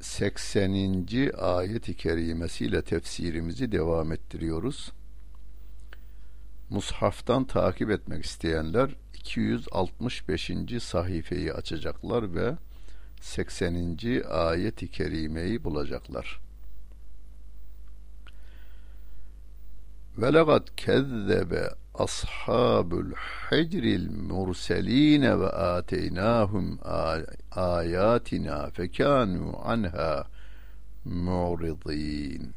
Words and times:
80. 0.00 1.06
ayet-i 1.38 1.96
kerimesiyle 1.96 2.82
tefsirimizi 2.82 3.72
devam 3.72 4.12
ettiriyoruz. 4.12 4.92
Mushaftan 6.70 7.44
takip 7.44 7.90
etmek 7.90 8.24
isteyenler 8.24 8.90
265. 9.14 10.50
sayfayı 10.80 11.54
açacaklar 11.54 12.34
ve 12.34 12.56
80. 13.20 13.98
ayet-i 14.30 14.90
kerimeyi 14.90 15.64
bulacaklar. 15.64 16.40
Ve 20.18 20.32
lekad 20.32 20.68
kezzebe 20.76 21.68
ashabul 22.02 23.12
hicril 23.50 24.10
murseline 24.10 25.40
ve 25.40 25.46
ateynahum 25.48 26.78
ayatina 27.52 28.70
fekanu 28.70 29.60
anha 29.64 30.26
mu'ridin. 31.04 32.54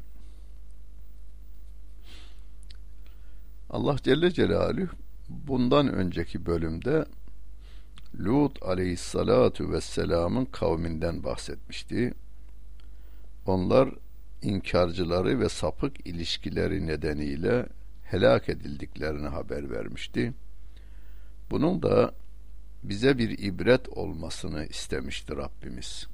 Allah 3.70 3.96
Celle 4.02 4.30
Celaluhu 4.30 4.96
bundan 5.28 5.88
önceki 5.88 6.46
bölümde 6.46 7.04
Lut 8.18 8.62
aleyhissalatu 8.62 9.72
vesselamın 9.72 10.44
kavminden 10.44 11.24
bahsetmişti. 11.24 12.14
Onlar 13.46 13.88
inkarcıları 14.42 15.40
ve 15.40 15.48
sapık 15.48 16.06
ilişkileri 16.06 16.86
nedeniyle 16.86 17.66
helak 18.14 18.48
edildiklerini 18.48 19.28
haber 19.28 19.70
vermişti. 19.70 20.34
Bunun 21.50 21.82
da 21.82 22.14
bize 22.82 23.18
bir 23.18 23.38
ibret 23.38 23.88
olmasını 23.88 24.66
istemişti 24.66 25.36
Rabbimiz. 25.36 26.06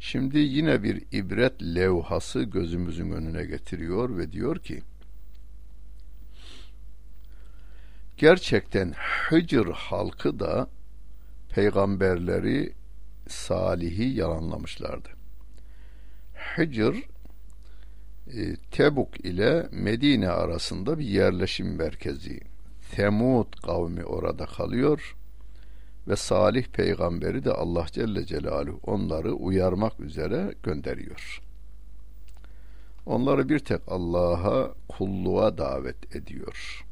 Şimdi 0.00 0.38
yine 0.38 0.82
bir 0.82 1.04
ibret 1.12 1.62
levhası 1.62 2.42
gözümüzün 2.42 3.10
önüne 3.10 3.44
getiriyor 3.44 4.18
ve 4.18 4.32
diyor 4.32 4.58
ki 4.58 4.82
Gerçekten 8.16 8.92
Hicr 8.92 9.70
halkı 9.72 10.40
da 10.40 10.68
peygamberleri 11.48 12.72
salihi 13.28 14.04
yalanlamışlardı. 14.04 15.08
Hicr 16.58 17.15
Tebuk 18.70 19.20
ile 19.20 19.68
Medine 19.72 20.28
arasında 20.28 20.98
bir 20.98 21.04
yerleşim 21.04 21.76
merkezi. 21.76 22.40
Temud 22.96 23.52
kavmi 23.62 24.04
orada 24.04 24.46
kalıyor 24.46 25.16
ve 26.08 26.16
Salih 26.16 26.64
peygamberi 26.64 27.44
de 27.44 27.52
Allah 27.52 27.86
Celle 27.92 28.26
Celaluhu 28.26 28.80
onları 28.82 29.32
uyarmak 29.32 30.00
üzere 30.00 30.54
gönderiyor. 30.62 31.40
Onları 33.06 33.48
bir 33.48 33.58
tek 33.58 33.80
Allah'a 33.88 34.74
kulluğa 34.88 35.58
davet 35.58 36.16
ediyor. 36.16 36.86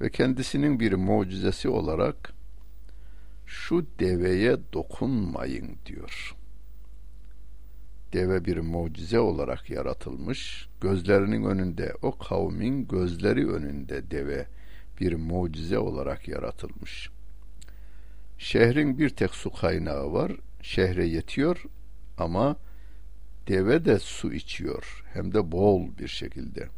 Ve 0.00 0.10
kendisinin 0.10 0.80
bir 0.80 0.92
mucizesi 0.92 1.68
olarak 1.68 2.32
şu 3.46 3.86
deveye 3.98 4.56
dokunmayın 4.72 5.76
diyor 5.86 6.36
deve 8.16 8.44
bir 8.44 8.56
mucize 8.56 9.20
olarak 9.20 9.70
yaratılmış. 9.70 10.68
Gözlerinin 10.80 11.44
önünde, 11.44 11.92
o 12.02 12.18
kavmin 12.18 12.88
gözleri 12.88 13.48
önünde 13.50 14.10
deve 14.10 14.46
bir 15.00 15.14
mucize 15.14 15.78
olarak 15.78 16.28
yaratılmış. 16.28 17.10
Şehrin 18.38 18.98
bir 18.98 19.08
tek 19.08 19.30
su 19.30 19.52
kaynağı 19.52 20.12
var. 20.12 20.32
Şehre 20.62 21.06
yetiyor 21.06 21.64
ama 22.18 22.56
deve 23.48 23.84
de 23.84 23.98
su 23.98 24.32
içiyor. 24.32 25.04
Hem 25.12 25.34
de 25.34 25.52
bol 25.52 25.98
bir 25.98 26.08
şekilde. 26.08 26.68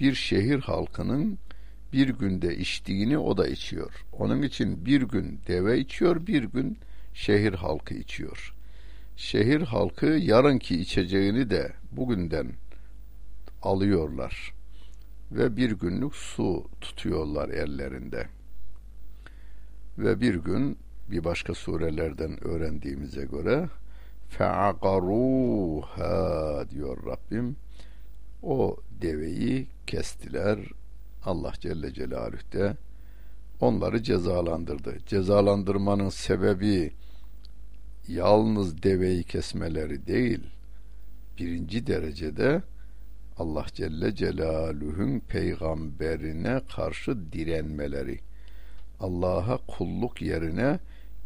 Bir 0.00 0.14
şehir 0.14 0.60
halkının 0.60 1.38
bir 1.92 2.08
günde 2.08 2.56
içtiğini 2.56 3.18
o 3.18 3.36
da 3.36 3.48
içiyor. 3.48 4.04
Onun 4.12 4.42
için 4.42 4.86
bir 4.86 5.02
gün 5.02 5.40
deve 5.48 5.78
içiyor, 5.78 6.26
bir 6.26 6.44
gün 6.44 6.78
şehir 7.14 7.54
halkı 7.54 7.94
içiyor 7.94 8.54
şehir 9.22 9.60
halkı 9.60 10.06
yarınki 10.06 10.80
içeceğini 10.80 11.50
de 11.50 11.72
bugünden 11.92 12.52
alıyorlar 13.62 14.54
ve 15.32 15.56
bir 15.56 15.70
günlük 15.70 16.14
su 16.14 16.66
tutuyorlar 16.80 17.48
ellerinde. 17.48 18.26
Ve 19.98 20.20
bir 20.20 20.34
gün 20.34 20.78
bir 21.10 21.24
başka 21.24 21.54
surelerden 21.54 22.44
öğrendiğimize 22.44 23.24
göre 23.24 23.68
fe'akaruha 24.28 26.00
diyor 26.70 27.06
Rabbim. 27.06 27.56
O 28.42 28.76
deveyi 29.02 29.66
kestiler. 29.86 30.58
Allah 31.24 31.52
Celle 31.60 31.94
Celaluhu 31.94 32.52
de 32.52 32.76
onları 33.60 34.02
cezalandırdı. 34.02 34.98
Cezalandırmanın 35.06 36.08
sebebi 36.08 36.92
yalnız 38.08 38.82
deveyi 38.82 39.24
kesmeleri 39.24 40.06
değil, 40.06 40.40
birinci 41.38 41.86
derecede 41.86 42.62
Allah 43.38 43.66
Celle 43.74 44.14
Celaluhu'nun 44.14 45.20
peygamberine 45.20 46.60
karşı 46.76 47.32
direnmeleri, 47.32 48.20
Allah'a 49.00 49.56
kulluk 49.56 50.22
yerine 50.22 50.78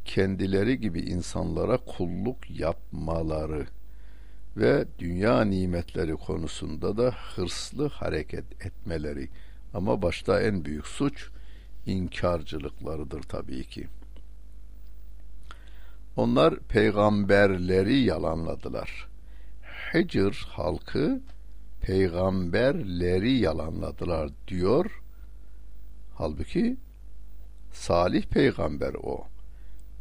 kendileri 0.04 0.80
gibi 0.80 1.00
insanlara 1.00 1.76
kulluk 1.76 2.50
yapmaları 2.50 3.66
ve 4.56 4.84
dünya 4.98 5.44
nimetleri 5.44 6.12
konusunda 6.12 6.96
da 6.96 7.14
hırslı 7.34 7.88
hareket 7.88 8.66
etmeleri. 8.66 9.28
Ama 9.74 10.02
başta 10.02 10.42
en 10.42 10.64
büyük 10.64 10.86
suç 10.86 11.28
inkarcılıklarıdır 11.86 13.22
tabii 13.22 13.64
ki. 13.64 13.86
Onlar 16.16 16.58
peygamberleri 16.58 17.98
yalanladılar. 17.98 19.08
Hicr 19.94 20.46
halkı 20.50 21.20
peygamberleri 21.80 23.32
yalanladılar 23.32 24.30
diyor. 24.48 25.02
Halbuki 26.14 26.76
salih 27.72 28.26
peygamber 28.26 28.94
o. 28.94 29.26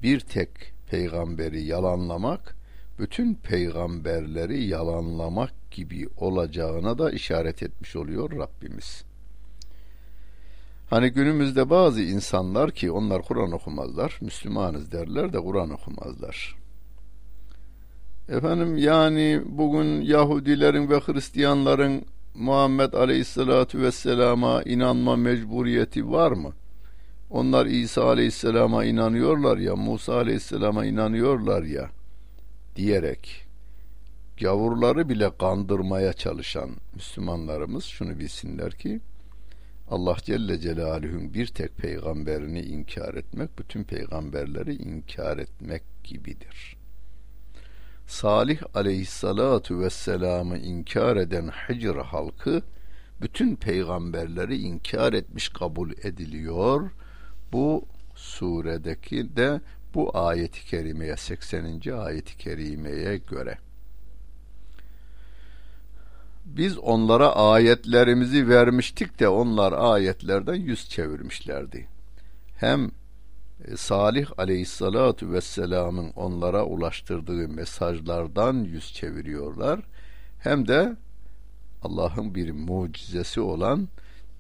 Bir 0.04 0.20
tek 0.20 0.74
peygamberi 0.90 1.64
yalanlamak 1.64 2.56
bütün 3.00 3.36
peygamberleri 3.36 4.64
yalanlamak 4.64 5.72
gibi 5.72 6.08
olacağına 6.18 6.98
da 6.98 7.12
işaret 7.12 7.64
etmiş 7.64 7.96
oluyor 7.96 8.32
Rabbimiz. 8.32 9.06
Hani 10.90 11.10
günümüzde 11.10 11.70
bazı 11.70 12.02
insanlar 12.02 12.72
ki 12.72 12.92
onlar 12.92 13.22
Kur'an 13.22 13.52
okumazlar, 13.52 14.18
Müslümanız 14.22 14.92
derler 14.92 15.34
de 15.34 15.40
Kur'an 15.40 15.70
okumazlar. 15.70 16.56
Efendim 18.30 18.78
yani 18.78 19.42
bugün 19.46 20.02
Yahudilerin 20.02 20.90
ve 20.90 21.00
Hristiyanların 21.00 22.06
Muhammed 22.36 22.94
Aleyhisselatü 22.94 23.82
Vesselam'a 23.82 24.64
inanma 24.64 25.16
mecburiyeti 25.16 26.12
var 26.12 26.32
mı? 26.32 26.54
Onlar 27.30 27.66
İsa 27.66 28.04
Aleyhisselam'a 28.04 28.86
inanıyorlar 28.86 29.58
ya, 29.58 29.76
Musa 29.76 30.16
Aleyhisselam'a 30.16 30.86
inanıyorlar 30.86 31.64
ya 31.64 31.90
diyerek 32.76 33.46
gavurları 34.42 35.10
bile 35.10 35.38
kandırmaya 35.38 36.14
çalışan 36.14 36.70
Müslümanlarımız 36.96 37.84
şunu 37.84 38.20
bilsinler 38.20 38.72
ki 38.72 39.02
Allah 39.88 40.18
Celle 40.24 40.60
Celaluhu'nun 40.60 41.34
bir 41.34 41.48
tek 41.48 41.78
peygamberini 41.78 42.62
inkar 42.62 43.14
etmek 43.14 43.60
bütün 43.60 43.84
peygamberleri 43.84 44.76
inkar 44.76 45.38
etmek 45.38 45.84
gibidir. 46.04 46.78
Salih 48.08 48.62
aleyhissalatu 48.74 49.80
vesselam'ı 49.80 50.58
inkar 50.58 51.18
eden 51.18 51.48
Hicr 51.48 51.96
halkı 51.96 52.62
bütün 53.22 53.56
peygamberleri 53.56 54.58
inkar 54.58 55.14
etmiş 55.14 55.50
kabul 55.50 55.92
ediliyor. 56.04 56.92
Bu 57.54 57.86
suredeki 58.16 59.36
de 59.36 59.62
bu 59.94 60.18
ayeti 60.18 60.66
kerimeye 60.66 61.18
80. 61.18 61.82
ayeti 61.92 62.38
kerimeye 62.38 63.18
göre. 63.18 63.58
Biz 66.46 66.78
onlara 66.78 67.36
ayetlerimizi 67.36 68.50
vermiştik 68.50 69.20
de 69.20 69.30
onlar 69.30 69.74
ayetlerden 69.74 70.56
yüz 70.56 70.90
çevirmişlerdi. 70.90 71.88
Hem 72.58 72.92
e, 73.66 73.78
Salih 73.78 74.28
aleyhissalatu 74.38 75.32
vesselamın 75.32 76.12
onlara 76.16 76.66
ulaştırdığı 76.66 77.48
mesajlardan 77.48 78.54
yüz 78.54 78.94
çeviriyorlar. 78.94 79.80
Hem 80.40 80.68
de 80.68 80.96
Allah'ın 81.82 82.36
bir 82.36 82.52
mucizesi 82.52 83.42
olan 83.42 83.88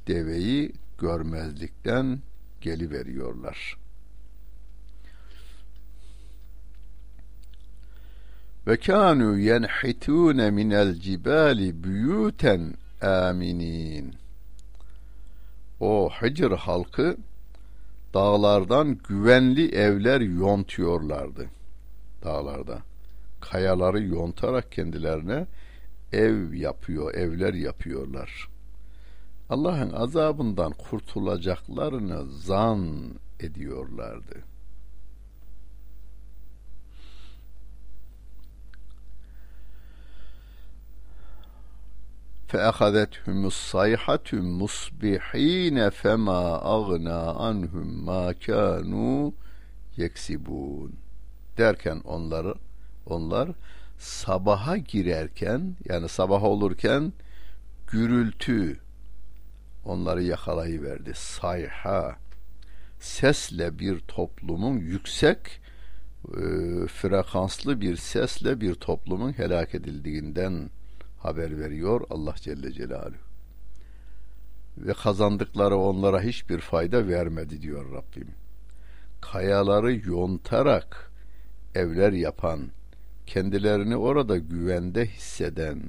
deveyi 0.08 0.72
görmezlikten 0.98 2.20
geliveriyorlar. 2.62 3.85
Ve 8.68 8.76
kânû 8.76 9.40
yenhitûne 9.40 10.52
minel 10.52 10.94
cibali 10.94 11.84
büyüten 11.84 12.74
aminin. 13.02 14.16
O 15.80 16.10
Hicr 16.10 16.52
halkı 16.52 17.18
dağlardan 18.14 18.98
güvenli 19.10 19.76
evler 19.76 20.22
yontuyorlardı. 20.22 21.46
Dağlarda. 22.24 22.80
Kayaları 23.42 24.04
yontarak 24.04 24.72
kendilerine 24.72 25.48
ev 26.14 26.54
yapıyor, 26.54 27.14
evler 27.14 27.54
yapıyorlar. 27.54 28.50
Allah'ın 29.50 29.94
azabından 29.94 30.72
kurtulacaklarını 30.72 32.26
zan 32.26 32.90
ediyorlardı. 33.40 34.55
فأخذتهم 42.55 43.47
الصيحة 43.47 44.29
مصبحين 44.33 45.91
فما 45.91 46.43
أغنى 46.77 47.23
عنهم 47.43 48.07
ما 48.07 48.33
كانوا 48.33 49.33
yeksibun 49.97 50.93
derken 51.59 52.01
onları 52.05 52.55
onlar 53.07 53.51
sabaha 53.99 54.77
girerken 54.77 55.77
yani 55.89 56.09
sabah 56.09 56.45
olurken 56.45 57.13
gürültü 57.87 58.81
onları 59.85 60.23
yakalayıverdi. 60.23 61.13
Sayha 61.15 62.17
sesle 63.01 63.79
bir 63.79 63.99
toplumun 63.99 64.79
yüksek 64.79 65.39
e, 66.29 66.43
frekanslı 66.87 67.81
bir 67.81 67.97
sesle 67.97 68.61
bir 68.61 68.75
toplumun 68.75 69.33
helak 69.33 69.75
edildiğinden 69.75 70.71
haber 71.26 71.60
veriyor 71.60 72.02
Allah 72.10 72.36
Celle 72.36 72.72
Celaluhu. 72.72 73.26
Ve 74.78 74.94
kazandıkları 74.94 75.78
onlara 75.78 76.22
hiçbir 76.22 76.60
fayda 76.60 77.08
vermedi 77.08 77.62
diyor 77.62 77.92
Rabbim. 77.94 78.28
Kayaları 79.22 79.96
yontarak 80.10 81.12
evler 81.76 82.12
yapan, 82.12 82.70
kendilerini 83.26 83.98
orada 83.98 84.38
güvende 84.38 85.06
hisseden 85.06 85.82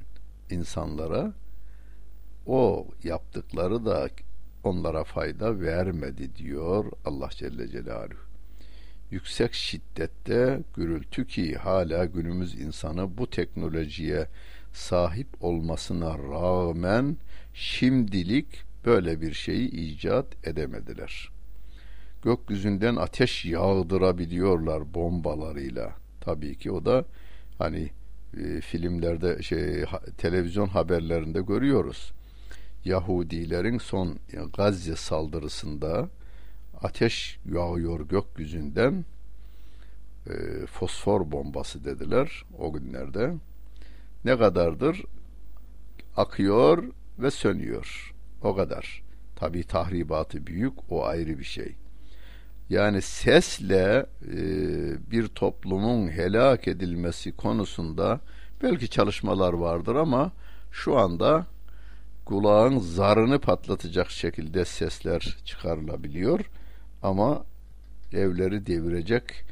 insanlara 0.51 1.33
o 2.47 2.89
yaptıkları 3.03 3.85
da 3.87 4.09
onlara 4.65 5.05
fayda 5.05 5.61
vermedi 5.61 6.37
diyor 6.37 6.93
Allah 7.05 7.29
Celle 7.31 7.69
Celaluhu. 7.69 8.26
Yüksek 9.11 9.55
şiddette 9.55 10.61
gürültü 10.77 11.27
ki 11.27 11.55
hala 11.55 12.05
günümüz 12.05 12.55
insanı 12.55 13.19
bu 13.19 13.31
teknolojiye 13.31 14.27
sahip 14.73 15.29
olmasına 15.41 16.19
rağmen 16.19 17.17
şimdilik 17.55 18.47
böyle 18.85 19.21
bir 19.21 19.33
şeyi 19.33 19.71
icat 19.71 20.47
edemediler. 20.47 21.31
Gökyüzünden 22.23 22.97
ateş 22.97 23.45
yağdırabiliyorlar 23.45 24.95
bombalarıyla. 24.95 25.93
Tabii 26.21 26.59
ki 26.59 26.73
o 26.73 26.85
da 26.85 27.05
hani 27.59 27.91
e, 28.37 28.61
filmlerde 28.61 29.43
şey 29.43 29.85
televizyon 30.19 30.69
haberlerinde 30.69 31.41
görüyoruz. 31.41 32.13
Yahudilerin 32.85 33.79
son 33.79 34.19
Gazze 34.57 34.97
saldırısında 34.97 36.09
ateş 36.83 37.39
yağıyor 37.53 38.09
gökyüzünden 38.09 39.05
e, 40.27 40.67
fosfor 40.67 41.31
bombası 41.33 41.85
dediler 41.85 42.45
o 42.59 42.73
günlerde 42.73 43.35
ne 44.25 44.39
kadardır? 44.39 45.05
Akıyor 46.17 46.85
ve 47.19 47.31
sönüyor. 47.31 48.15
O 48.43 48.55
kadar. 48.55 49.03
Tabi 49.37 49.65
tahribatı 49.65 50.47
büyük, 50.47 50.73
o 50.91 51.07
ayrı 51.07 51.39
bir 51.39 51.45
şey. 51.45 51.77
Yani 52.71 53.03
sesle 53.03 54.07
e, 54.23 54.37
bir 55.11 55.29
toplumun 55.29 56.09
helak 56.09 56.69
edilmesi 56.69 57.33
konusunda 57.33 58.21
belki 58.63 58.89
çalışmalar 58.91 59.53
vardır 59.53 59.95
ama 59.95 60.33
şu 60.73 60.99
anda 60.99 61.47
kulağın 62.25 62.79
zarını 62.79 63.39
patlatacak 63.39 64.11
şekilde 64.11 64.65
sesler 64.65 65.37
çıkarılabiliyor 65.45 66.41
ama 67.07 67.45
evleri 68.13 68.67
devirecek, 68.67 69.45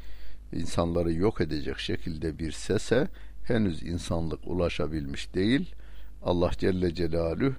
insanları 0.53 1.13
yok 1.13 1.41
edecek 1.41 1.79
şekilde 1.79 2.39
bir 2.39 2.51
sese 2.51 3.07
henüz 3.43 3.83
insanlık 3.83 4.39
ulaşabilmiş 4.47 5.33
değil. 5.33 5.75
Allah 6.23 6.51
Celle 6.57 6.95
Celaluhu 6.95 7.53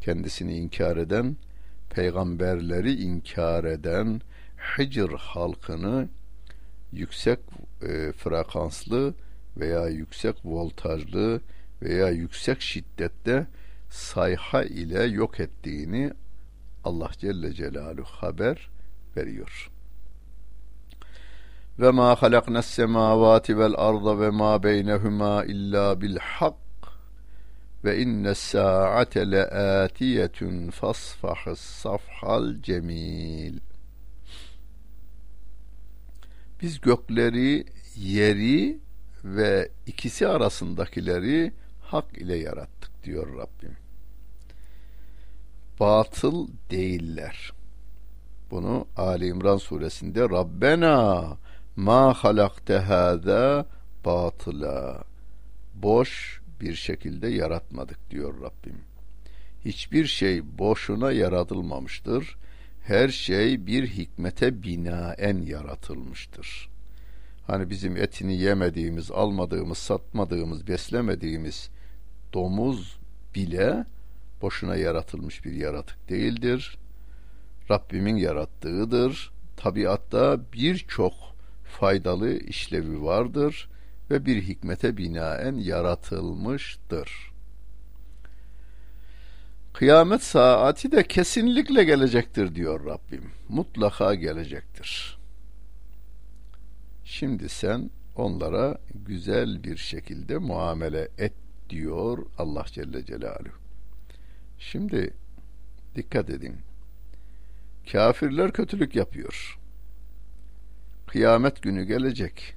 kendisini 0.00 0.56
inkar 0.56 0.96
eden, 0.96 1.36
peygamberleri 1.90 3.02
inkar 3.02 3.64
eden 3.64 4.20
Hicr 4.78 5.12
halkını 5.16 6.08
yüksek 6.92 7.38
e, 7.82 8.12
frekanslı 8.12 9.14
veya 9.56 9.88
yüksek 9.88 10.36
voltajlı 10.44 11.40
veya 11.82 12.10
yüksek 12.10 12.60
şiddette 12.60 13.46
sayha 13.90 14.62
ile 14.62 15.02
yok 15.02 15.40
ettiğini 15.40 16.12
Allah 16.84 17.10
Celle 17.18 17.52
Celaluhu 17.52 18.04
haber 18.04 18.77
veriyor 19.18 19.70
ve 21.78 21.90
ma 21.90 22.08
halaknas 22.22 22.66
semavati 22.66 23.58
vel 23.58 23.74
arda 23.76 24.20
ve 24.20 24.30
ma 24.30 24.62
beynehuma 24.62 25.44
illa 25.44 26.00
bil 26.00 26.18
hak 26.18 26.54
ve 27.84 27.92
inne 28.02 28.34
saate 28.34 29.30
le 29.30 29.42
atiyetun 29.84 30.70
fasfahis 30.70 31.60
safhal 31.60 32.62
cemil 32.62 33.58
biz 36.62 36.80
gökleri 36.80 37.64
yeri 37.96 38.78
ve 39.24 39.70
ikisi 39.86 40.28
arasındakileri 40.28 41.52
hak 41.82 42.18
ile 42.18 42.36
yarattık 42.36 43.04
diyor 43.04 43.38
Rabbim. 43.38 43.76
Batıl 45.80 46.48
değiller. 46.70 47.52
Bunu 48.50 48.86
Ali 48.96 49.26
İmran 49.26 49.56
suresinde 49.56 50.20
Rabbena 50.20 51.36
ma 51.76 52.14
halakte 52.14 52.76
hâzâ 52.76 53.66
batıla 54.04 55.04
boş 55.74 56.40
bir 56.60 56.74
şekilde 56.74 57.28
yaratmadık 57.28 58.10
diyor 58.10 58.34
Rabbim. 58.42 58.80
Hiçbir 59.64 60.06
şey 60.06 60.58
boşuna 60.58 61.12
yaratılmamıştır. 61.12 62.36
Her 62.84 63.08
şey 63.08 63.66
bir 63.66 63.86
hikmete 63.86 64.62
binaen 64.62 65.42
yaratılmıştır. 65.42 66.68
Hani 67.46 67.70
bizim 67.70 67.96
etini 67.96 68.36
yemediğimiz, 68.36 69.10
almadığımız, 69.10 69.78
satmadığımız, 69.78 70.68
beslemediğimiz 70.68 71.70
domuz 72.32 72.98
bile 73.34 73.84
boşuna 74.42 74.76
yaratılmış 74.76 75.44
bir 75.44 75.52
yaratık 75.52 76.08
değildir. 76.08 76.78
Rabbimin 77.70 78.16
yarattığıdır. 78.16 79.32
Tabiatta 79.56 80.40
birçok 80.52 81.14
faydalı 81.64 82.32
işlevi 82.32 83.02
vardır 83.02 83.68
ve 84.10 84.26
bir 84.26 84.42
hikmete 84.42 84.96
binaen 84.96 85.54
yaratılmıştır. 85.54 87.32
Kıyamet 89.74 90.22
saati 90.22 90.92
de 90.92 91.02
kesinlikle 91.02 91.84
gelecektir 91.84 92.54
diyor 92.54 92.86
Rabbim. 92.86 93.30
Mutlaka 93.48 94.14
gelecektir. 94.14 95.18
Şimdi 97.04 97.48
sen 97.48 97.90
onlara 98.16 98.78
güzel 98.94 99.64
bir 99.64 99.76
şekilde 99.76 100.38
muamele 100.38 101.08
et 101.18 101.32
diyor 101.70 102.18
Allah 102.38 102.64
Celle 102.66 103.04
Celaluhu. 103.04 103.54
Şimdi 104.58 105.14
dikkat 105.94 106.30
edin. 106.30 106.67
Kafirler 107.92 108.52
kötülük 108.52 108.96
yapıyor. 108.96 109.58
Kıyamet 111.06 111.62
günü 111.62 111.84
gelecek. 111.84 112.54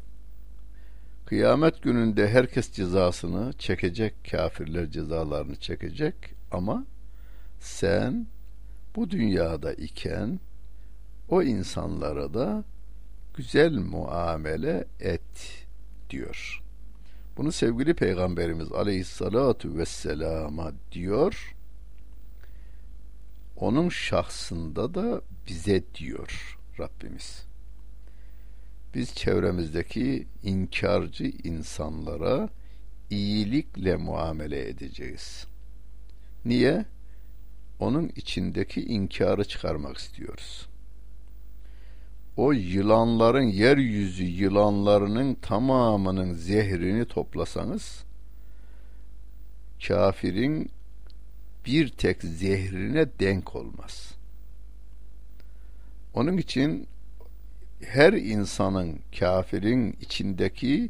Kıyamet 1.25 1.81
gününde 1.81 2.29
herkes 2.29 2.71
cezasını 2.71 3.53
çekecek, 3.53 4.13
kafirler 4.31 4.89
cezalarını 4.89 5.55
çekecek 5.55 6.15
ama 6.51 6.85
sen 7.59 8.27
bu 8.95 9.09
dünyada 9.09 9.73
iken 9.73 10.39
o 11.29 11.43
insanlara 11.43 12.33
da 12.33 12.63
güzel 13.33 13.73
muamele 13.73 14.85
et 14.99 15.65
diyor. 16.09 16.63
Bunu 17.37 17.51
sevgili 17.51 17.93
Peygamberimiz 17.93 18.71
Aleyhissalatu 18.71 19.77
vesselama 19.77 20.71
diyor. 20.91 21.55
Onun 23.61 23.89
şahsında 23.89 24.93
da 24.93 25.21
bize 25.47 25.83
diyor 25.95 26.59
Rabbimiz. 26.79 27.45
Biz 28.95 29.15
çevremizdeki 29.15 30.27
inkarcı 30.43 31.23
insanlara 31.43 32.49
iyilikle 33.09 33.95
muamele 33.95 34.69
edeceğiz. 34.69 35.47
Niye? 36.45 36.85
Onun 37.79 38.11
içindeki 38.15 38.85
inkarı 38.85 39.45
çıkarmak 39.45 39.97
istiyoruz 39.97 40.67
o 42.37 42.51
yılanların 42.51 43.43
yeryüzü 43.43 44.23
yılanlarının 44.23 45.33
tamamının 45.33 46.33
zehrini 46.33 47.05
toplasanız 47.05 48.03
kafirin 49.87 50.71
bir 51.65 51.89
tek 51.89 52.21
zehrine 52.21 53.05
denk 53.19 53.55
olmaz. 53.55 54.11
Onun 56.13 56.37
için 56.37 56.87
her 57.81 58.13
insanın 58.13 58.99
kafirin 59.19 59.97
içindeki 60.01 60.89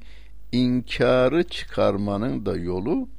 inkarı 0.51 1.43
çıkarmanın 1.43 2.45
da 2.45 2.57
yolu 2.57 3.09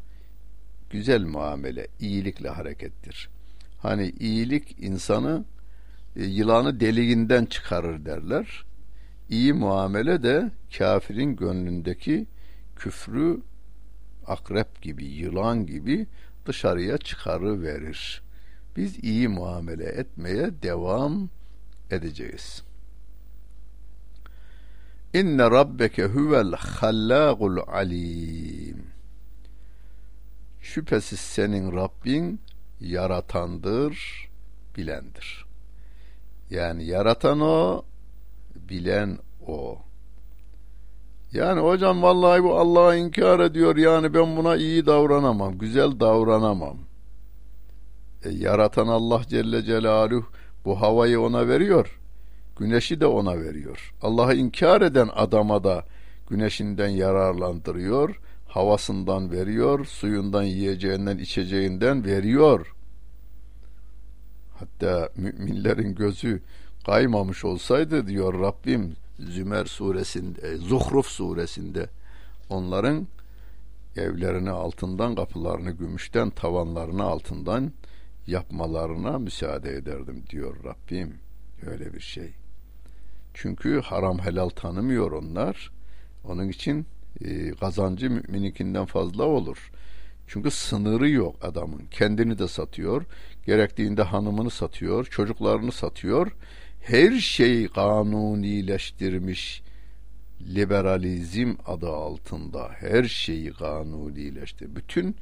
güzel 0.90 1.24
muamele, 1.24 1.86
iyilikle 2.00 2.48
harekettir. 2.48 3.28
Hani 3.78 4.10
iyilik 4.20 4.76
insanı 4.78 5.44
e, 6.16 6.24
yılanı 6.24 6.80
deliğinden 6.80 7.44
çıkarır 7.44 8.04
derler. 8.04 8.64
İyi 9.30 9.52
muamele 9.52 10.22
de 10.22 10.50
kafirin 10.78 11.36
gönlündeki 11.36 12.26
küfrü 12.76 13.40
akrep 14.26 14.82
gibi, 14.82 15.04
yılan 15.04 15.66
gibi 15.66 16.06
dışarıya 16.46 16.98
çıkarı 16.98 17.62
verir. 17.62 18.22
Biz 18.76 19.04
iyi 19.04 19.28
muamele 19.28 19.84
etmeye 19.84 20.62
devam 20.62 21.28
edeceğiz. 21.90 22.62
İnne 25.14 25.50
rabbeke 25.50 26.04
huvel 26.04 26.52
hallâgul 26.52 27.56
alim. 27.66 28.86
Şüphesiz 30.60 31.20
senin 31.20 31.72
Rabbin 31.72 32.40
yaratandır, 32.80 34.28
bilendir. 34.76 35.46
Yani 36.50 36.84
yaratan 36.84 37.40
o, 37.40 37.84
bilen 38.54 39.18
o. 39.46 39.82
Yani 41.32 41.60
hocam 41.60 42.02
vallahi 42.02 42.42
bu 42.42 42.58
Allah'a 42.58 42.94
inkar 42.94 43.40
ediyor 43.40 43.76
yani 43.76 44.14
ben 44.14 44.36
buna 44.36 44.56
iyi 44.56 44.86
davranamam, 44.86 45.58
güzel 45.58 46.00
davranamam. 46.00 46.76
E, 48.24 48.30
yaratan 48.30 48.86
Allah 48.86 49.22
Celle 49.28 49.62
Celaluhu 49.62 50.26
bu 50.64 50.80
havayı 50.80 51.20
ona 51.20 51.48
veriyor. 51.48 52.00
Güneşi 52.58 53.00
de 53.00 53.06
ona 53.06 53.40
veriyor. 53.40 53.94
Allah'ı 54.02 54.34
inkar 54.34 54.80
eden 54.80 55.08
adama 55.14 55.64
da 55.64 55.84
güneşinden 56.30 56.88
yararlandırıyor, 56.88 58.20
havasından 58.48 59.30
veriyor, 59.30 59.84
suyundan 59.84 60.42
yiyeceğinden 60.42 61.18
içeceğinden 61.18 62.04
veriyor 62.04 62.74
hatta 64.62 65.08
müminlerin 65.16 65.94
gözü 65.94 66.42
kaymamış 66.86 67.44
olsaydı 67.44 68.06
diyor 68.06 68.40
Rabbim 68.40 68.96
Zümer 69.30 69.64
suresinde, 69.64 70.56
Zuhruf 70.56 71.06
suresinde 71.06 71.88
onların 72.48 73.06
evlerini 73.96 74.50
altından, 74.50 75.14
kapılarını 75.14 75.70
gümüşten, 75.70 76.30
tavanlarını 76.30 77.02
altından 77.02 77.72
yapmalarına 78.26 79.18
müsaade 79.18 79.76
ederdim 79.76 80.24
diyor 80.30 80.56
Rabbim. 80.64 81.14
Öyle 81.66 81.94
bir 81.94 82.00
şey. 82.00 82.32
Çünkü 83.34 83.80
haram 83.80 84.18
helal 84.18 84.48
tanımıyor 84.48 85.12
onlar. 85.12 85.72
Onun 86.24 86.48
için 86.48 86.86
e, 87.24 87.50
kazancı 87.50 88.10
müminikinden 88.10 88.86
fazla 88.86 89.24
olur. 89.24 89.70
Çünkü 90.26 90.50
sınırı 90.50 91.08
yok 91.08 91.36
adamın. 91.42 91.82
Kendini 91.90 92.38
de 92.38 92.48
satıyor. 92.48 93.04
Gerektiğinde 93.46 94.02
hanımını 94.02 94.50
satıyor. 94.50 95.04
Çocuklarını 95.04 95.72
satıyor. 95.72 96.32
Her 96.82 97.18
şeyi 97.18 97.68
kanunileştirmiş 97.68 99.62
liberalizm 100.40 101.54
adı 101.66 101.88
altında 101.88 102.70
her 102.78 103.04
şeyi 103.04 103.52
kanunileştir. 103.52 104.76
Bütün 104.76 105.16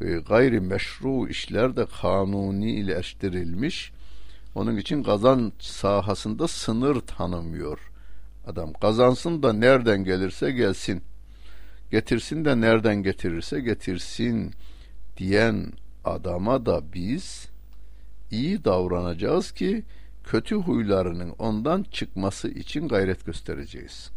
e, 0.00 0.14
gayri 0.14 0.60
meşru 0.60 1.28
işler 1.28 1.76
de 1.76 1.86
kanunileştirilmiş. 2.00 3.92
Onun 4.54 4.76
için 4.76 5.02
kazan 5.02 5.52
sahasında 5.58 6.48
sınır 6.48 7.00
tanımıyor. 7.00 7.78
Adam 8.46 8.72
kazansın 8.72 9.42
da 9.42 9.52
nereden 9.52 10.04
gelirse 10.04 10.50
gelsin 10.50 11.02
getirsin 11.90 12.44
de 12.44 12.60
nereden 12.60 13.02
getirirse 13.02 13.60
getirsin 13.60 14.52
diyen 15.16 15.72
adama 16.04 16.66
da 16.66 16.92
biz 16.94 17.48
iyi 18.30 18.64
davranacağız 18.64 19.52
ki 19.52 19.84
kötü 20.24 20.54
huylarının 20.54 21.34
ondan 21.38 21.82
çıkması 21.82 22.48
için 22.48 22.88
gayret 22.88 23.26
göstereceğiz. 23.26 24.10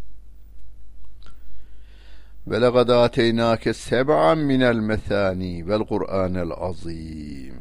Ve 2.48 2.62
lekad 2.62 2.90
ateynake 2.90 3.74
seb'an 3.74 4.38
minel 4.38 4.76
methani 4.76 5.68
vel 5.68 5.80
Kur'anel 5.80 6.52
azim. 6.58 7.56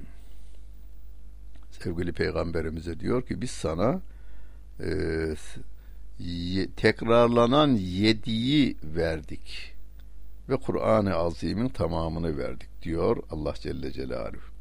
Sevgili 1.70 2.12
peygamberimize 2.12 3.00
diyor 3.00 3.22
ki 3.22 3.40
biz 3.40 3.50
sana 3.50 4.00
e, 4.80 5.36
tekrarlanan 6.76 7.68
yediği 7.68 8.76
verdik 8.82 9.74
ve 10.48 10.56
Kur'an-ı 10.56 11.14
Azim'in 11.14 11.68
tamamını 11.68 12.38
verdik 12.38 12.82
diyor 12.82 13.16
Allah 13.30 13.54
Celle 13.54 13.92
Celaluhu. 13.92 14.53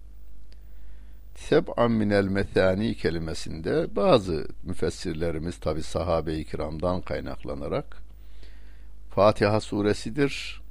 Seb'an 1.36 1.92
minel 1.92 2.28
methani 2.28 2.96
kelimesinde 2.96 3.96
bazı 3.96 4.48
müfessirlerimiz 4.64 5.60
tabi 5.60 5.84
sahabe-i 5.84 6.46
kiramdan 6.46 7.02
kaynaklanarak 7.02 7.98
Fatiha 9.10 9.60
suresidir 9.60 10.62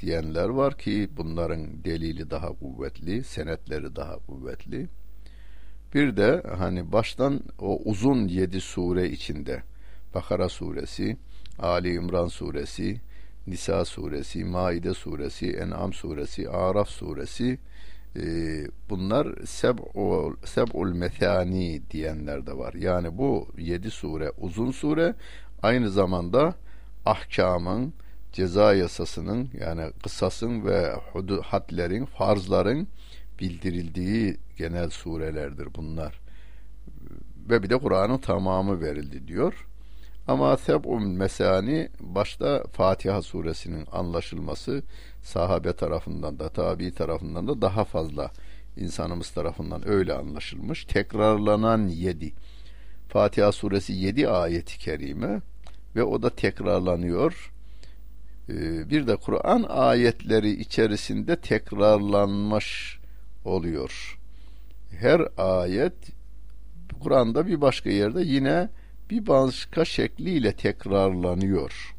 diyenler 0.00 0.48
var 0.48 0.78
ki 0.78 1.08
bunların 1.16 1.84
delili 1.84 2.30
daha 2.30 2.48
kuvvetli, 2.48 3.24
senetleri 3.24 3.96
daha 3.96 4.18
kuvvetli. 4.18 4.88
Bir 5.94 6.16
de 6.16 6.42
hani 6.58 6.92
baştan 6.92 7.40
o 7.58 7.78
uzun 7.84 8.28
yedi 8.28 8.60
sure 8.60 9.10
içinde 9.10 9.62
Bakara 10.14 10.48
suresi, 10.48 11.16
Ali 11.58 11.94
İmran 11.94 12.28
suresi, 12.28 13.00
Nisa 13.46 13.84
suresi, 13.84 14.44
Maide 14.44 14.94
suresi, 14.94 15.50
En'am 15.50 15.92
suresi, 15.92 16.50
Araf 16.50 16.88
suresi 16.88 17.58
e, 18.16 18.26
bunlar 18.90 19.28
seb'ul, 19.46 20.36
seb'ul 20.44 20.92
methani 20.92 21.82
diyenler 21.90 22.46
de 22.46 22.58
var. 22.58 22.74
Yani 22.74 23.18
bu 23.18 23.48
yedi 23.58 23.90
sure 23.90 24.32
uzun 24.38 24.70
sure 24.70 25.14
aynı 25.62 25.90
zamanda 25.90 26.54
ahkamın, 27.06 27.92
ceza 28.32 28.74
yasasının 28.74 29.48
yani 29.60 29.92
kısasın 30.02 30.64
ve 30.64 30.92
hudud, 31.12 31.42
hadlerin, 31.42 32.04
farzların 32.04 32.88
bildirildiği 33.40 34.36
genel 34.58 34.90
surelerdir 34.90 35.74
bunlar. 35.74 36.20
Ve 37.50 37.62
bir 37.62 37.70
de 37.70 37.78
Kur'an'ın 37.78 38.18
tamamı 38.18 38.80
verildi 38.80 39.28
diyor. 39.28 39.66
Ama 40.28 40.56
seb'un 40.56 41.08
mesani 41.08 41.88
başta 42.00 42.64
Fatiha 42.72 43.22
suresinin 43.22 43.86
anlaşılması 43.92 44.82
sahabe 45.22 45.72
tarafından 45.72 46.38
da 46.38 46.48
tabi 46.48 46.94
tarafından 46.94 47.48
da 47.48 47.62
daha 47.62 47.84
fazla 47.84 48.30
insanımız 48.76 49.30
tarafından 49.30 49.88
öyle 49.88 50.14
anlaşılmış. 50.14 50.84
Tekrarlanan 50.84 51.86
yedi. 51.88 52.32
Fatiha 53.08 53.52
suresi 53.52 53.92
yedi 53.92 54.28
ayeti 54.28 54.78
kerime 54.78 55.40
ve 55.96 56.02
o 56.02 56.22
da 56.22 56.30
tekrarlanıyor. 56.30 57.52
Ee, 58.48 58.90
bir 58.90 59.06
de 59.06 59.16
Kur'an 59.16 59.62
ayetleri 59.68 60.50
içerisinde 60.50 61.36
tekrarlanmış 61.36 62.98
oluyor. 63.44 64.18
Her 64.90 65.22
ayet 65.36 65.94
Kur'an'da 67.00 67.46
bir 67.46 67.60
başka 67.60 67.90
yerde 67.90 68.22
yine 68.22 68.68
bir 69.10 69.26
başka 69.26 69.84
şekliyle 69.84 70.52
tekrarlanıyor. 70.52 71.94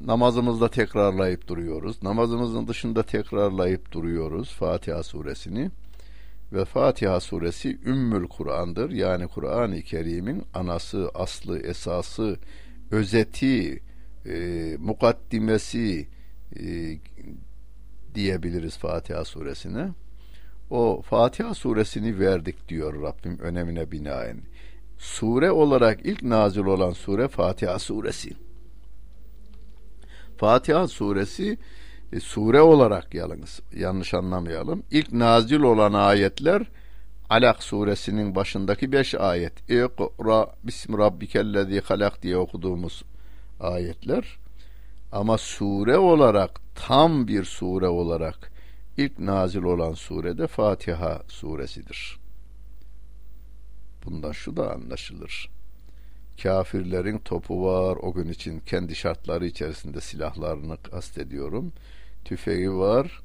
namazımızda 0.00 0.70
tekrarlayıp 0.70 1.48
duruyoruz. 1.48 2.02
Namazımızın 2.02 2.68
dışında 2.68 3.02
tekrarlayıp 3.02 3.92
duruyoruz 3.92 4.52
Fatiha 4.54 5.02
suresini. 5.02 5.70
Ve 6.52 6.64
Fatiha 6.64 7.20
suresi 7.20 7.78
Ümmül 7.86 8.28
Kur'an'dır. 8.28 8.90
Yani 8.90 9.26
Kur'an-ı 9.26 9.82
Kerim'in 9.82 10.42
anası, 10.54 11.10
aslı, 11.14 11.58
esası, 11.58 12.36
özeti, 12.90 13.82
e, 14.26 14.76
mukaddimesi 14.78 16.08
e, 16.56 16.98
diyebiliriz 18.14 18.76
Fatiha 18.76 19.24
suresine. 19.24 19.88
O 20.70 21.02
Fatiha 21.02 21.54
suresini 21.54 22.18
verdik 22.18 22.68
diyor 22.68 23.02
Rabbim 23.02 23.38
önemine 23.38 23.90
binaen. 23.90 24.38
Sure 25.02 25.50
olarak 25.50 26.00
ilk 26.04 26.22
nazil 26.22 26.64
olan 26.64 26.92
sure 26.92 27.28
Fatiha 27.28 27.78
suresi. 27.78 28.32
Fatiha 30.36 30.88
suresi 30.88 31.58
e, 32.12 32.20
sure 32.20 32.60
olarak 32.60 33.14
yalnız 33.14 33.60
yanlış 33.76 34.14
anlamayalım. 34.14 34.82
İlk 34.90 35.12
nazil 35.12 35.60
olan 35.60 35.92
ayetler 35.92 36.62
Alak 37.30 37.62
suresinin 37.62 38.34
başındaki 38.34 38.92
beş 38.92 39.14
ayet. 39.14 39.70
İkra 39.70 40.46
bismi 40.64 40.98
rabbikellezi 40.98 41.80
halak 41.80 42.22
diye 42.22 42.36
okuduğumuz 42.36 43.02
ayetler. 43.60 44.38
Ama 45.12 45.38
sure 45.38 45.98
olarak 45.98 46.60
tam 46.74 47.28
bir 47.28 47.44
sure 47.44 47.88
olarak 47.88 48.52
ilk 48.96 49.18
nazil 49.18 49.62
olan 49.62 49.92
surede 49.92 50.46
Fatiha 50.46 51.22
suresidir. 51.28 52.21
Bundan 54.04 54.32
şu 54.32 54.56
da 54.56 54.72
anlaşılır. 54.72 55.50
Kafirlerin 56.42 57.18
topu 57.18 57.64
var 57.64 57.96
o 58.02 58.12
gün 58.12 58.28
için 58.28 58.60
kendi 58.60 58.94
şartları 58.96 59.46
içerisinde 59.46 60.00
silahlarını 60.00 60.76
kastediyorum. 60.82 61.72
Tüfeği 62.24 62.72
var, 62.72 63.22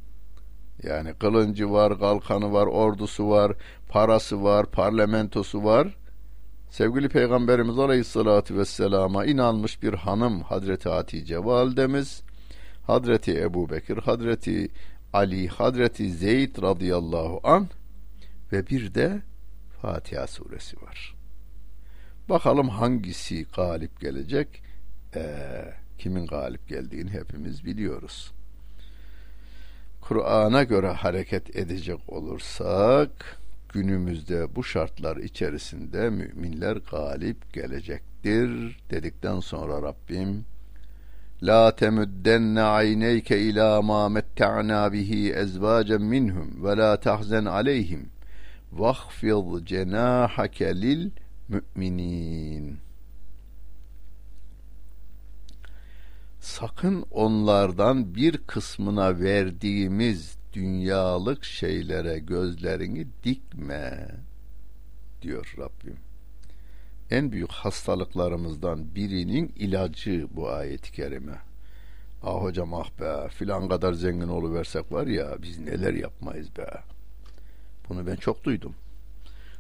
yani 0.84 1.14
kılıncı 1.14 1.72
var, 1.72 2.00
kalkanı 2.00 2.54
var, 2.54 2.68
ordusu 2.68 3.30
var, 3.30 3.54
parası 3.90 4.44
var, 4.44 4.66
parlamentosu 4.72 5.64
var. 5.64 5.98
Sevgili 6.70 7.10
Peygamberimiz 7.10 7.80
Aleyhisselatü 7.80 8.58
Vesselam'a 8.58 9.26
inanmış 9.26 9.84
bir 9.84 9.94
hanım 9.94 10.42
Hazreti 10.42 10.90
Hatice 10.90 11.46
validemiz, 11.46 12.24
Hazreti 12.88 13.42
Ebu 13.42 13.70
Bekir, 13.70 13.98
Hazreti 13.98 14.70
Ali, 15.14 15.48
Hazreti 15.48 16.12
Zeyd 16.12 16.62
radıyallahu 16.62 17.40
an 17.44 17.68
ve 18.52 18.68
bir 18.68 18.94
de 18.94 19.22
Fatiha 19.82 20.28
suresi 20.28 20.82
var. 20.82 21.16
Bakalım 22.30 22.70
hangisi 22.70 23.46
galip 23.56 24.00
gelecek? 24.00 24.62
Ee, 25.16 25.74
kimin 25.98 26.28
galip 26.28 26.68
geldiğini 26.68 27.10
hepimiz 27.12 27.66
biliyoruz. 27.66 28.32
Kur'an'a 30.02 30.64
göre 30.64 30.88
hareket 30.88 31.56
edecek 31.56 32.00
olursak 32.08 33.40
günümüzde 33.70 34.56
bu 34.56 34.64
şartlar 34.64 35.18
içerisinde 35.18 36.10
müminler 36.10 36.78
galip 36.92 37.54
gelecektir 37.54 38.80
dedikten 38.92 39.40
sonra 39.40 39.82
Rabbim 39.82 40.46
La 41.44 41.76
temuddenne 41.76 42.62
ayneyke 42.62 43.40
ila 43.40 43.82
ma 43.82 44.10
metta'na 44.10 44.94
bihi 44.94 45.34
ezvacen 45.34 46.02
minhum 46.02 46.64
ve 46.64 46.78
la 46.78 47.00
tahzen 47.00 47.46
aleyhim 47.46 48.10
vahfid 48.78 49.66
cenahake 49.66 50.82
lil 50.82 51.12
müminin. 51.48 52.80
Sakın 56.40 57.06
onlardan 57.12 58.16
bir 58.16 58.38
kısmına 58.38 59.20
verdiğimiz 59.20 60.38
dünyalık 60.54 61.44
şeylere 61.44 62.20
gözlerini 62.20 63.08
dikme 63.24 64.08
diyor 65.22 65.56
Rabbim. 65.58 65.98
En 67.12 67.32
büyük 67.32 67.52
hastalıklarımızdan 67.52 68.96
birinin 68.96 69.54
ilacı 69.56 70.28
bu 70.32 70.50
ayet-i 70.50 70.92
kerime. 70.92 71.40
Ah 72.24 72.42
hocam 72.42 72.74
ah 72.74 72.90
be 73.00 73.30
filan 73.30 73.70
kadar 73.70 73.94
zengin 73.94 74.28
oluversek 74.28 74.92
var 74.92 75.08
ya 75.08 75.42
biz 75.42 75.60
neler 75.60 75.94
yapmayız 75.94 76.58
be. 76.58 76.84
Bunu 77.90 78.08
ben 78.08 78.16
çok 78.16 78.44
duydum. 78.44 78.76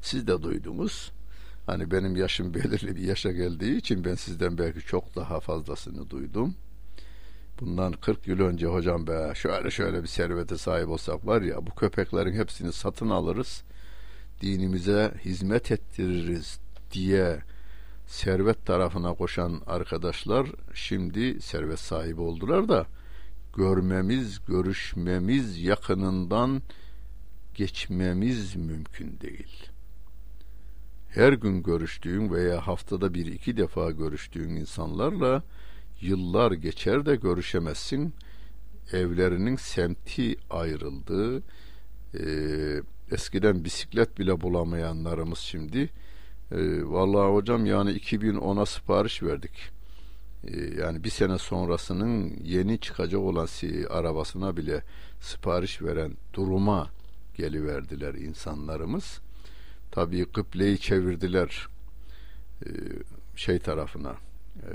Siz 0.02 0.28
de 0.28 0.42
duydunuz. 0.42 1.12
Hani 1.66 1.92
benim 1.92 2.16
yaşım 2.16 2.54
belirli 2.54 2.96
bir 2.96 3.02
yaşa 3.02 3.32
geldiği 3.32 3.78
için 3.78 4.04
ben 4.04 4.16
sizden 4.16 4.58
belki 4.58 4.80
çok 4.82 5.16
daha 5.16 5.40
fazlasını 5.40 6.10
duydum. 6.10 6.56
Bundan 7.60 7.94
40 7.94 8.28
yıl 8.28 8.40
önce 8.40 8.68
hocam 8.68 9.08
be 9.08 9.32
şöyle 9.36 9.72
şöyle 9.72 10.04
bir 10.04 10.08
servete 10.08 10.58
sahip 10.58 10.90
olsak 10.90 11.28
var 11.28 11.42
ya 11.42 11.66
bu 11.66 11.76
köpeklerin 11.76 12.34
hepsini 12.34 12.74
satın 12.74 13.10
alırız. 13.10 13.64
Dinimize 14.42 15.14
hizmet 15.26 15.72
ettiririz 15.72 16.60
diye 16.92 17.40
servet 18.08 18.66
tarafına 18.66 19.14
koşan 19.14 19.62
arkadaşlar 19.68 20.48
şimdi 20.74 21.42
servet 21.42 21.80
sahibi 21.80 22.22
oldular 22.22 22.70
da 22.70 22.86
görmemiz, 23.58 24.46
görüşmemiz, 24.48 25.64
yakınından 25.64 26.62
geçmemiz 27.58 28.56
mümkün 28.56 29.20
değil. 29.20 29.70
Her 31.10 31.34
gün 31.34 31.64
görüştüğün 31.64 32.34
veya 32.34 32.68
haftada 32.68 33.14
bir 33.14 33.26
iki 33.26 33.58
defa 33.58 33.92
görüştüğün 33.92 34.50
insanlarla 34.50 35.44
yıllar 36.02 36.52
geçer 36.52 37.06
de 37.06 37.16
görüşemezsin. 37.16 38.14
Evlerinin 38.94 39.56
semti 39.56 40.36
ayrıldı. 40.50 41.44
Ee, 42.20 42.82
eskiden 43.12 43.64
bisiklet 43.64 44.20
bile 44.20 44.42
bulamayanlarımız 44.42 45.40
şimdi 45.40 45.90
e, 46.52 46.84
vallahi 46.84 47.34
hocam 47.34 47.66
yani 47.66 47.92
2010'a 47.92 48.66
sipariş 48.66 49.24
verdik. 49.24 49.72
E, 50.48 50.60
yani 50.82 51.04
bir 51.04 51.10
sene 51.10 51.38
sonrasının 51.38 52.34
yeni 52.44 52.80
çıkacak 52.80 53.22
olan 53.22 53.48
arabasına 53.90 54.58
bile 54.58 54.84
sipariş 55.22 55.82
veren 55.82 56.18
duruma 56.34 56.97
geliverdiler 57.38 58.14
insanlarımız. 58.14 59.22
Tabii 59.92 60.26
kıbleyi 60.26 60.80
çevirdiler 60.80 61.68
e, 62.66 62.70
şey 63.36 63.60
tarafına 63.60 64.16
e, 64.58 64.70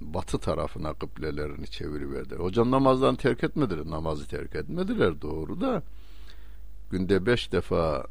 batı 0.00 0.38
tarafına 0.38 0.94
kıblelerini 0.94 1.66
çeviriverdiler. 1.66 2.38
Hocam 2.38 2.70
namazdan 2.70 3.16
terk 3.16 3.44
etmediler. 3.44 3.86
Namazı 3.86 4.28
terk 4.28 4.54
etmediler 4.54 5.22
doğru 5.22 5.60
da 5.60 5.82
günde 6.90 7.26
beş 7.26 7.52
defa 7.52 8.06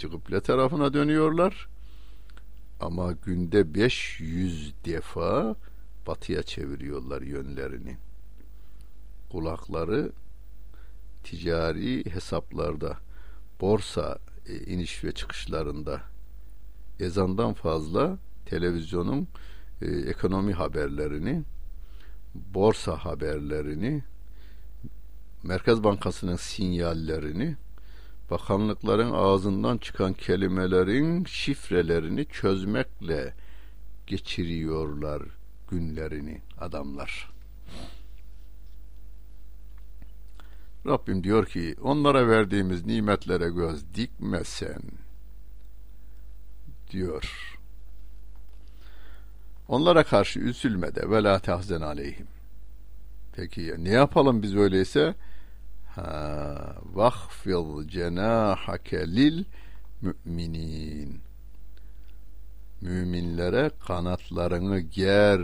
kıble 0.00 0.40
tarafına 0.40 0.94
dönüyorlar 0.94 1.68
ama 2.80 3.12
günde 3.12 3.74
500 3.74 4.74
defa 4.84 5.56
batıya 6.06 6.42
çeviriyorlar 6.42 7.22
yönlerini. 7.22 7.96
Kulakları 9.30 10.12
ticari 11.24 12.04
hesaplarda, 12.14 12.96
borsa 13.62 14.18
e, 14.46 14.56
iniş 14.56 15.04
ve 15.04 15.12
çıkışlarında 15.12 16.00
ezandan 17.00 17.54
fazla 17.54 18.18
televizyonun 18.46 19.28
e, 19.82 19.86
ekonomi 19.86 20.52
haberlerini, 20.52 21.42
borsa 22.34 22.96
haberlerini, 22.96 24.02
Merkez 25.42 25.84
Bankası'nın 25.84 26.36
sinyallerini 26.36 27.56
bakanlıkların 28.30 29.12
ağzından 29.12 29.78
çıkan 29.78 30.12
kelimelerin 30.12 31.24
şifrelerini 31.24 32.26
çözmekle 32.26 33.34
geçiriyorlar 34.06 35.22
günlerini 35.70 36.40
adamlar. 36.60 37.31
Rabbim 40.86 41.24
diyor 41.24 41.46
ki 41.46 41.76
onlara 41.82 42.28
verdiğimiz 42.28 42.86
nimetlere 42.86 43.48
göz 43.48 43.94
dikmesen 43.94 44.82
diyor. 46.90 47.58
Onlara 49.68 50.04
karşı 50.04 50.40
üzülme 50.40 50.94
de 50.94 51.10
ve 51.10 51.22
la 51.22 51.38
tahzen 51.38 51.80
aleyhim. 51.80 52.26
Peki 53.32 53.60
ya 53.60 53.76
ne 53.78 53.90
yapalım 53.90 54.42
biz 54.42 54.56
öyleyse? 54.56 55.14
Ha, 55.94 56.76
vahfil 56.94 57.88
cenahake 57.88 59.06
lil 59.06 59.44
müminin. 60.00 61.20
Müminlere 62.80 63.70
kanatlarını 63.86 64.80
ger 64.80 65.40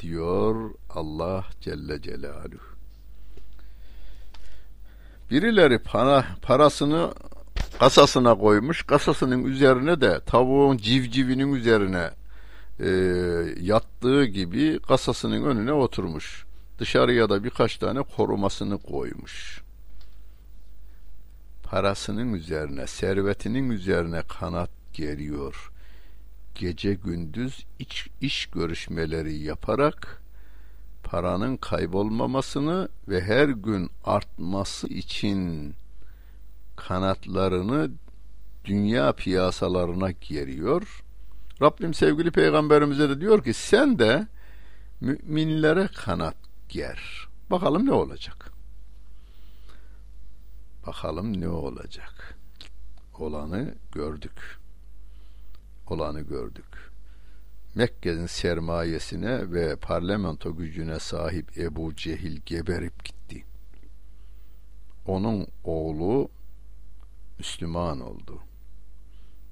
diyor 0.00 0.74
Allah 0.90 1.46
Celle 1.60 2.02
Celaluhu. 2.02 2.77
Birileri 5.30 5.78
para, 5.78 6.26
parasını 6.42 7.12
kasasına 7.78 8.34
koymuş, 8.34 8.82
kasasının 8.82 9.44
üzerine 9.44 10.00
de 10.00 10.20
tavuğun 10.26 10.76
civcivinin 10.76 11.54
üzerine 11.54 12.10
e, 12.80 12.88
yattığı 13.60 14.24
gibi 14.24 14.78
kasasının 14.78 15.44
önüne 15.44 15.72
oturmuş. 15.72 16.44
Dışarıya 16.78 17.28
da 17.28 17.44
birkaç 17.44 17.76
tane 17.76 18.02
korumasını 18.02 18.78
koymuş. 18.78 19.62
Parasının 21.62 22.32
üzerine, 22.32 22.86
servetinin 22.86 23.70
üzerine 23.70 24.22
kanat 24.28 24.70
geriyor. 24.92 25.72
Gece 26.54 26.94
gündüz 26.94 27.66
iç, 27.78 28.08
iş 28.20 28.46
görüşmeleri 28.46 29.34
yaparak 29.34 30.22
paranın 31.10 31.56
kaybolmamasını 31.56 32.88
ve 33.08 33.20
her 33.20 33.48
gün 33.48 33.90
artması 34.04 34.88
için 34.88 35.74
kanatlarını 36.76 37.90
dünya 38.64 39.12
piyasalarına 39.12 40.10
geriyor. 40.10 41.04
Rabbim 41.62 41.94
sevgili 41.94 42.30
peygamberimize 42.30 43.08
de 43.08 43.20
diyor 43.20 43.44
ki 43.44 43.54
sen 43.54 43.98
de 43.98 44.26
müminlere 45.00 45.88
kanat 45.94 46.36
ger. 46.68 47.28
Bakalım 47.50 47.86
ne 47.86 47.92
olacak? 47.92 48.52
Bakalım 50.86 51.40
ne 51.40 51.48
olacak? 51.48 52.38
Olanı 53.18 53.74
gördük. 53.92 54.58
Olanı 55.86 56.20
gördük. 56.20 56.67
Mekke'nin 57.78 58.26
sermayesine 58.26 59.52
ve 59.52 59.76
parlamento 59.76 60.56
gücüne 60.56 60.98
sahip 60.98 61.58
Ebu 61.58 61.96
Cehil 61.96 62.40
geberip 62.46 63.04
gitti. 63.04 63.44
Onun 65.06 65.46
oğlu 65.64 66.30
Müslüman 67.38 68.00
oldu. 68.00 68.42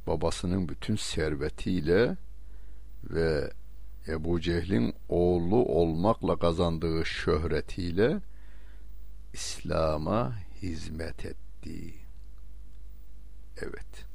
Babasının 0.06 0.68
bütün 0.68 0.96
servetiyle 0.96 2.16
ve 3.04 3.50
Ebu 4.08 4.40
Cehil'in 4.40 4.94
oğlu 5.08 5.64
olmakla 5.64 6.38
kazandığı 6.38 7.04
şöhretiyle 7.04 8.20
İslam'a 9.32 10.32
hizmet 10.62 11.26
etti. 11.26 11.94
Evet. 13.56 14.06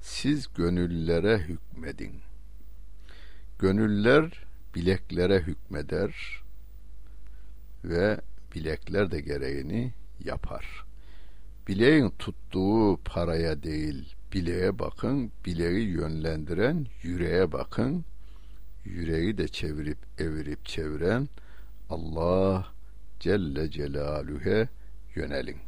Siz 0.00 0.54
gönüllere 0.54 1.38
hükmedin. 1.38 2.33
Gönüller 3.64 4.30
bileklere 4.74 5.40
hükmeder 5.40 6.14
ve 7.84 8.20
bilekler 8.54 9.10
de 9.10 9.20
gereğini 9.20 9.92
yapar. 10.24 10.84
Bileğin 11.68 12.10
tuttuğu 12.18 13.00
paraya 13.04 13.62
değil, 13.62 14.14
bileğe 14.32 14.78
bakın, 14.78 15.32
bileği 15.46 15.88
yönlendiren 15.88 16.86
yüreğe 17.02 17.52
bakın, 17.52 18.04
yüreği 18.84 19.38
de 19.38 19.48
çevirip 19.48 19.98
evirip 20.18 20.66
çeviren 20.66 21.28
Allah 21.90 22.66
Celle 23.20 23.70
Celaluhu'ya 23.70 24.68
yönelin. 25.14 25.58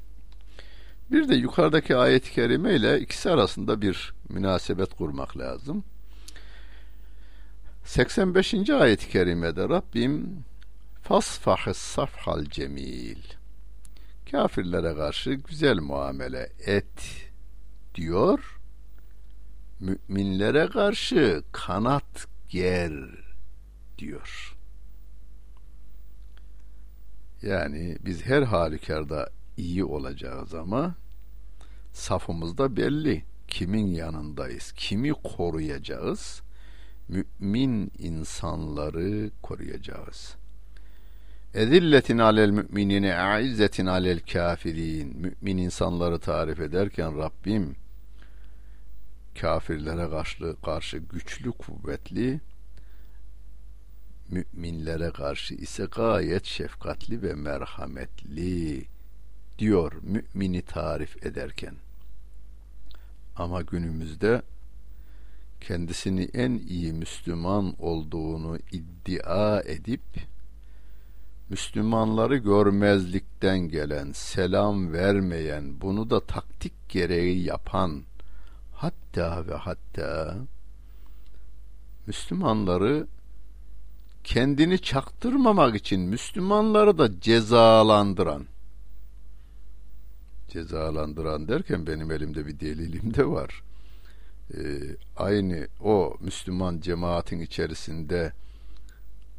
Bir 1.10 1.28
de 1.28 1.34
yukarıdaki 1.34 1.96
ayet-i 1.96 2.32
kerime 2.32 2.74
ile 2.74 3.00
ikisi 3.00 3.30
arasında 3.30 3.82
bir 3.82 4.14
münasebet 4.28 4.94
kurmak 4.94 5.38
lazım. 5.38 5.84
85. 7.86 8.70
ayet-i 8.70 9.08
kerimede 9.08 9.68
Rabbim 9.68 10.44
fasfahis 11.02 11.76
safhal 11.76 12.44
cemil 12.44 13.22
kafirlere 14.30 14.94
karşı 14.94 15.32
güzel 15.32 15.78
muamele 15.78 16.52
et 16.66 17.30
diyor. 17.94 18.60
Müminlere 19.80 20.66
karşı 20.66 21.42
kanat 21.52 22.26
ger 22.48 22.92
diyor. 23.98 24.56
Yani 27.42 27.98
biz 28.00 28.26
her 28.26 28.42
halükarda 28.42 29.30
iyi 29.56 29.84
olacağız 29.84 30.54
ama 30.54 30.94
safımız 31.92 32.58
da 32.58 32.76
belli. 32.76 33.24
Kimin 33.48 33.86
yanındayız? 33.86 34.72
Kimi 34.72 35.12
koruyacağız? 35.12 36.45
Mümin 37.08 37.92
insanları 37.98 39.30
koruyacağız. 39.42 40.36
Ezilletin 41.54 42.18
alel 42.18 42.50
müminine 42.50 43.14
aizzetin 43.14 43.86
alel 43.86 44.20
kafirin. 44.32 45.16
Mümin 45.16 45.58
insanları 45.58 46.18
tarif 46.18 46.60
ederken 46.60 47.18
Rabbim 47.18 47.76
kafirlere 49.40 50.10
karşı, 50.10 50.56
karşı 50.64 50.98
güçlü, 50.98 51.52
kuvvetli, 51.52 52.40
müminlere 54.28 55.10
karşı 55.10 55.54
ise 55.54 55.84
gayet 55.84 56.44
şefkatli 56.44 57.22
ve 57.22 57.34
merhametli 57.34 58.86
diyor 59.58 59.92
mümini 60.02 60.62
tarif 60.62 61.26
ederken. 61.26 61.74
Ama 63.36 63.62
günümüzde 63.62 64.42
kendisini 65.60 66.28
en 66.34 66.52
iyi 66.68 66.92
Müslüman 66.92 67.74
olduğunu 67.78 68.58
iddia 68.72 69.62
edip 69.62 70.02
Müslümanları 71.48 72.36
görmezlikten 72.36 73.58
gelen, 73.58 74.12
selam 74.12 74.92
vermeyen, 74.92 75.80
bunu 75.80 76.10
da 76.10 76.20
taktik 76.20 76.88
gereği 76.88 77.44
yapan 77.44 78.02
hatta 78.74 79.46
ve 79.46 79.54
hatta 79.54 80.36
Müslümanları 82.06 83.06
kendini 84.24 84.78
çaktırmamak 84.78 85.76
için 85.76 86.00
Müslümanları 86.00 86.98
da 86.98 87.20
cezalandıran 87.20 88.46
cezalandıran 90.48 91.48
derken 91.48 91.86
benim 91.86 92.10
elimde 92.10 92.46
bir 92.46 92.60
delilim 92.60 93.14
de 93.14 93.26
var. 93.26 93.62
Ee, 94.54 94.58
aynı 95.16 95.68
o 95.80 96.16
Müslüman 96.20 96.80
cemaatin 96.80 97.40
içerisinde 97.40 98.32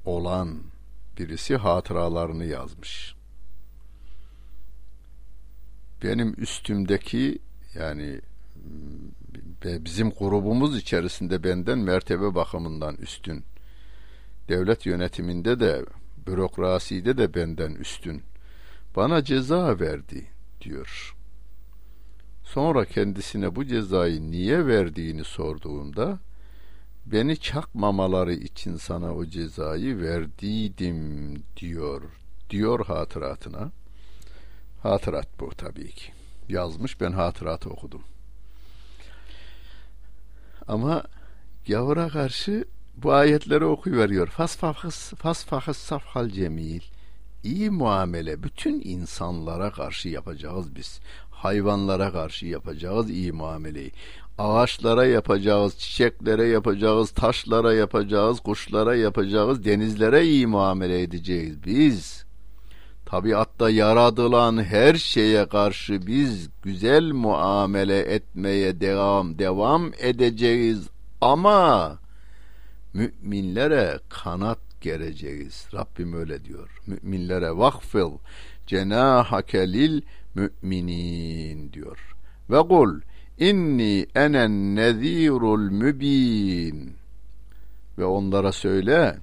olan 0.06 0.64
birisi 1.20 1.56
hatıralarını 1.56 2.46
yazmış. 2.46 3.16
Benim 6.04 6.36
üstümdeki 6.38 7.40
yani 7.74 8.22
bizim 9.64 10.10
grubumuz 10.10 10.78
içerisinde 10.78 11.44
benden 11.44 11.80
mertebe 11.80 12.36
bakımından 12.36 12.96
üstün. 12.96 13.44
Devlet 14.50 14.86
yönetiminde 14.86 15.60
de 15.60 15.86
bürokraside 16.28 17.18
de 17.18 17.34
benden 17.34 17.72
üstün. 17.72 18.24
Bana 18.96 19.24
ceza 19.24 19.80
verdi 19.80 20.28
diyor. 20.62 21.17
Sonra 22.54 22.86
kendisine 22.86 23.56
bu 23.56 23.66
cezayı 23.66 24.32
niye 24.32 24.68
verdiğini 24.68 25.24
sorduğunda 25.24 26.20
beni 27.06 27.38
çakmamaları 27.38 28.34
için 28.34 28.78
sana 28.78 29.16
o 29.16 29.26
cezayı 29.26 30.02
verdiydim 30.02 31.36
diyor. 31.58 32.02
Diyor 32.50 32.86
hatıratına. 32.86 33.72
Hatırat 34.84 35.40
bu 35.40 35.50
tabii 35.50 35.92
ki. 35.92 36.12
Yazmış 36.50 37.02
ben 37.02 37.12
hatıratı 37.12 37.70
okudum. 37.70 38.02
Ama 40.68 41.04
gavura 41.68 42.10
karşı 42.10 42.66
bu 42.98 43.14
ayetleri 43.14 43.66
okuyuveriyor. 43.66 44.28
Fasfahıs 44.28 45.14
fasfahıs 45.14 45.78
safhal 45.78 46.30
cemil. 46.30 46.82
İyi 47.44 47.70
muamele 47.70 48.44
bütün 48.44 48.82
insanlara 48.84 49.72
karşı 49.72 50.10
yapacağız 50.10 50.76
biz. 50.76 51.00
Hayvanlara 51.38 52.12
karşı 52.12 52.46
yapacağız 52.46 53.10
iyi 53.10 53.32
muameleyi. 53.32 53.92
Ağaçlara 54.38 55.06
yapacağız, 55.06 55.78
çiçeklere 55.78 56.48
yapacağız, 56.48 57.12
taşlara 57.12 57.74
yapacağız, 57.74 58.40
kuşlara 58.40 58.96
yapacağız, 58.96 59.66
denizlere 59.66 60.26
iyi 60.26 60.48
muamele 60.48 61.02
edeceğiz 61.02 61.66
biz. 61.66 62.26
Tabiatta 63.06 63.70
yaratılan 63.70 64.64
her 64.64 64.96
şeye 64.96 65.46
karşı 65.46 66.08
biz 66.08 66.50
güzel 66.64 67.12
muamele 67.12 68.00
etmeye 68.00 68.82
devam 68.82 69.40
devam 69.40 69.92
edeceğiz 70.00 70.88
ama 71.22 71.98
müminlere 72.94 74.00
kanat 74.10 74.60
gereceğiz. 74.82 75.68
Rabbim 75.74 76.14
öyle 76.14 76.46
diyor. 76.46 76.82
Müminlere 76.88 77.58
vakfil 77.58 78.18
cenahake 78.68 79.74
lil 79.74 80.02
müminin 80.36 81.74
diyor. 81.74 82.16
Ve 82.50 82.68
kul 82.68 83.02
inni 83.38 84.08
enen 84.16 84.76
nezirul 84.76 85.72
mübin 85.72 86.96
ve 87.98 88.06
onlara 88.06 88.52
söyle 88.52 89.18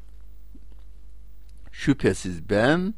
şüphesiz 1.72 2.50
ben 2.50 2.94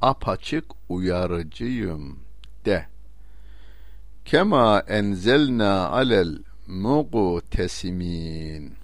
apaçık 0.00 0.64
uyarıcıyım 0.88 2.18
de. 2.64 2.86
Kema 4.24 4.80
enzelna 4.80 5.88
alel 5.88 6.38
muqtesimin 6.66 8.74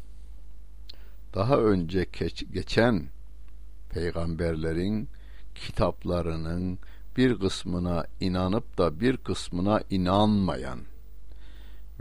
daha 1.35 1.57
önce 1.57 2.07
geçen 2.53 3.05
peygamberlerin 3.91 5.09
kitaplarının 5.55 6.79
bir 7.17 7.39
kısmına 7.39 8.05
inanıp 8.21 8.79
da 8.79 9.01
bir 9.01 9.17
kısmına 9.17 9.81
inanmayan 9.91 10.81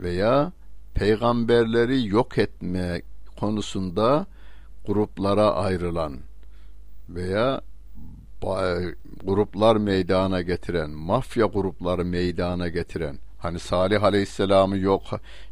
veya 0.00 0.52
peygamberleri 0.94 2.06
yok 2.06 2.38
etme 2.38 3.02
konusunda 3.40 4.26
gruplara 4.86 5.54
ayrılan 5.54 6.18
veya 7.08 7.60
gruplar 9.24 9.76
meydana 9.76 10.42
getiren, 10.42 10.90
mafya 10.90 11.46
grupları 11.46 12.04
meydana 12.04 12.68
getiren, 12.68 13.18
hani 13.38 13.58
Salih 13.58 14.02
Aleyhisselam'ı 14.02 14.78
yok 14.78 15.02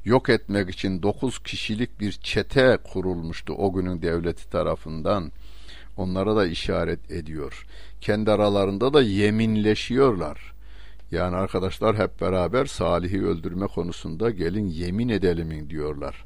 yok 0.05 0.29
etmek 0.29 0.71
için 0.71 1.03
dokuz 1.03 1.39
kişilik 1.39 2.01
bir 2.01 2.13
çete 2.13 2.79
kurulmuştu 2.93 3.53
o 3.53 3.73
günün 3.73 4.03
devleti 4.03 4.51
tarafından. 4.51 5.33
Onlara 5.97 6.37
da 6.37 6.47
işaret 6.47 7.11
ediyor. 7.11 7.67
Kendi 8.01 8.31
aralarında 8.31 8.93
da 8.95 9.03
yeminleşiyorlar. 9.03 10.53
Yani 11.11 11.37
arkadaşlar 11.37 11.97
hep 11.97 12.21
beraber 12.21 12.67
Salih'i 12.67 13.27
öldürme 13.27 13.67
konusunda 13.67 14.31
gelin 14.31 14.67
yemin 14.67 15.09
edelimin 15.09 15.71
diyorlar. 15.71 16.25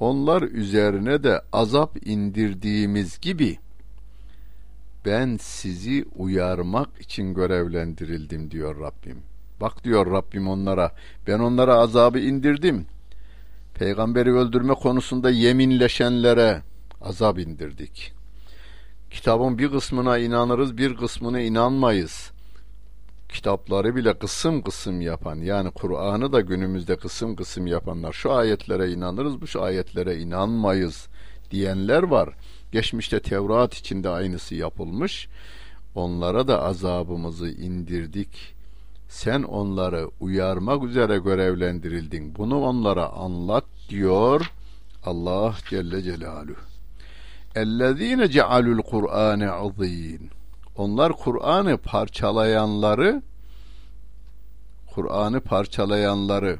Onlar 0.00 0.42
üzerine 0.42 1.24
de 1.24 1.40
azap 1.52 2.06
indirdiğimiz 2.06 3.20
gibi 3.20 3.58
ben 5.04 5.36
sizi 5.40 6.04
uyarmak 6.16 7.00
için 7.00 7.34
görevlendirildim 7.34 8.50
diyor 8.50 8.80
Rabbim. 8.80 9.22
Bak 9.60 9.84
diyor 9.84 10.12
Rabbim 10.12 10.48
onlara 10.48 10.94
ben 11.26 11.38
onlara 11.38 11.74
azabı 11.74 12.18
indirdim. 12.18 12.86
Peygamberi 13.74 14.32
öldürme 14.32 14.74
konusunda 14.74 15.30
yeminleşenlere 15.30 16.62
azap 17.00 17.38
indirdik. 17.38 18.12
Kitabın 19.14 19.58
bir 19.58 19.70
kısmına 19.70 20.18
inanırız, 20.18 20.78
bir 20.78 20.96
kısmına 20.96 21.40
inanmayız. 21.40 22.30
Kitapları 23.28 23.96
bile 23.96 24.18
kısım 24.18 24.62
kısım 24.62 25.00
yapan, 25.00 25.36
yani 25.36 25.70
Kur'an'ı 25.70 26.32
da 26.32 26.40
günümüzde 26.40 26.96
kısım 26.96 27.36
kısım 27.36 27.66
yapanlar, 27.66 28.12
şu 28.12 28.32
ayetlere 28.32 28.90
inanırız, 28.90 29.40
bu 29.40 29.46
şu 29.46 29.62
ayetlere 29.62 30.16
inanmayız 30.16 31.06
diyenler 31.50 32.02
var. 32.02 32.28
Geçmişte 32.72 33.20
Tevrat 33.20 33.74
içinde 33.74 34.08
aynısı 34.08 34.54
yapılmış. 34.54 35.28
Onlara 35.94 36.48
da 36.48 36.62
azabımızı 36.62 37.48
indirdik. 37.48 38.54
Sen 39.08 39.42
onları 39.42 40.10
uyarmak 40.20 40.84
üzere 40.84 41.18
görevlendirildin. 41.18 42.34
Bunu 42.38 42.60
onlara 42.60 43.08
anlat 43.08 43.64
diyor 43.88 44.52
Allah 45.04 45.54
Celle 45.70 46.02
Celaluhu. 46.02 46.73
Ellezine 47.54 48.28
cealul 48.30 48.82
Kur'ane 48.82 49.50
azîn. 49.50 50.30
Onlar 50.76 51.12
Kur'an'ı 51.12 51.78
parçalayanları 51.78 53.22
Kur'an'ı 54.94 55.40
parçalayanları 55.40 56.58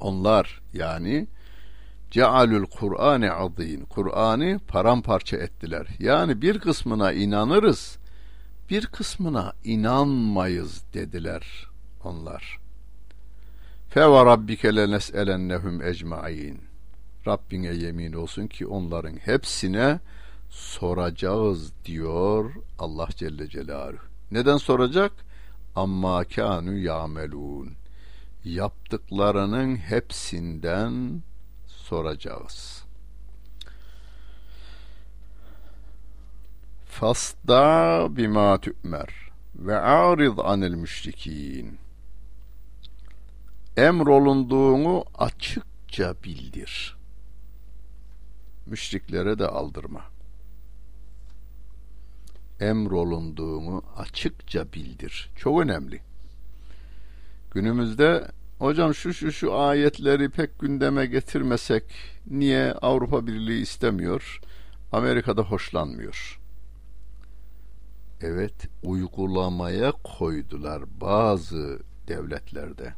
onlar 0.00 0.60
yani 0.72 1.26
cealul 2.10 2.66
Kur'ane 2.66 3.32
azîn. 3.32 3.84
Kur'an'ı 3.84 4.60
paramparça 4.68 5.36
ettiler. 5.36 5.86
Yani 5.98 6.42
bir 6.42 6.58
kısmına 6.58 7.12
inanırız, 7.12 7.98
bir 8.70 8.86
kısmına 8.86 9.52
inanmayız 9.64 10.84
dediler 10.94 11.68
onlar. 12.04 12.58
Fe 13.88 14.00
ve 14.00 14.24
rabbike 14.24 14.76
lenes'elennehum 14.76 15.82
ecmaîn. 15.82 16.60
Rabbine 17.26 17.66
yemin 17.66 18.12
olsun 18.12 18.46
ki 18.46 18.66
onların 18.66 19.16
hepsine 19.16 20.00
soracağız 20.50 21.72
diyor 21.84 22.54
Allah 22.78 23.08
Celle 23.16 23.48
Celaluhu. 23.48 24.02
Neden 24.30 24.56
soracak? 24.56 25.12
Amma 25.76 26.24
kanu 26.24 26.78
yamelun. 26.78 27.72
Yaptıklarının 28.44 29.76
hepsinden 29.76 31.22
soracağız. 31.66 32.84
Fasda 36.86 38.06
bima 38.16 38.60
tü'mer 38.60 39.14
ve 39.54 39.78
arid 39.78 40.38
anil 40.38 40.74
müşrikin. 40.74 41.78
Emrolunduğunu 43.76 45.04
açıkça 45.18 46.14
bildir. 46.24 46.97
Müşriklere 48.70 49.38
de 49.38 49.46
aldırma. 49.46 50.04
Emrolunduğunu 52.60 53.82
açıkça 53.96 54.72
bildir. 54.72 55.30
Çok 55.36 55.60
önemli. 55.60 56.00
Günümüzde 57.50 58.28
hocam 58.58 58.94
şu 58.94 59.14
şu 59.14 59.32
şu 59.32 59.58
ayetleri 59.58 60.30
pek 60.30 60.58
gündeme 60.58 61.06
getirmesek 61.06 61.84
niye 62.26 62.72
Avrupa 62.72 63.26
Birliği 63.26 63.62
istemiyor? 63.62 64.40
Amerika'da 64.92 65.42
hoşlanmıyor. 65.42 66.40
Evet, 68.20 68.68
uygulamaya 68.82 69.92
koydular 69.92 70.82
bazı 71.00 71.78
devletlerde. 72.08 72.94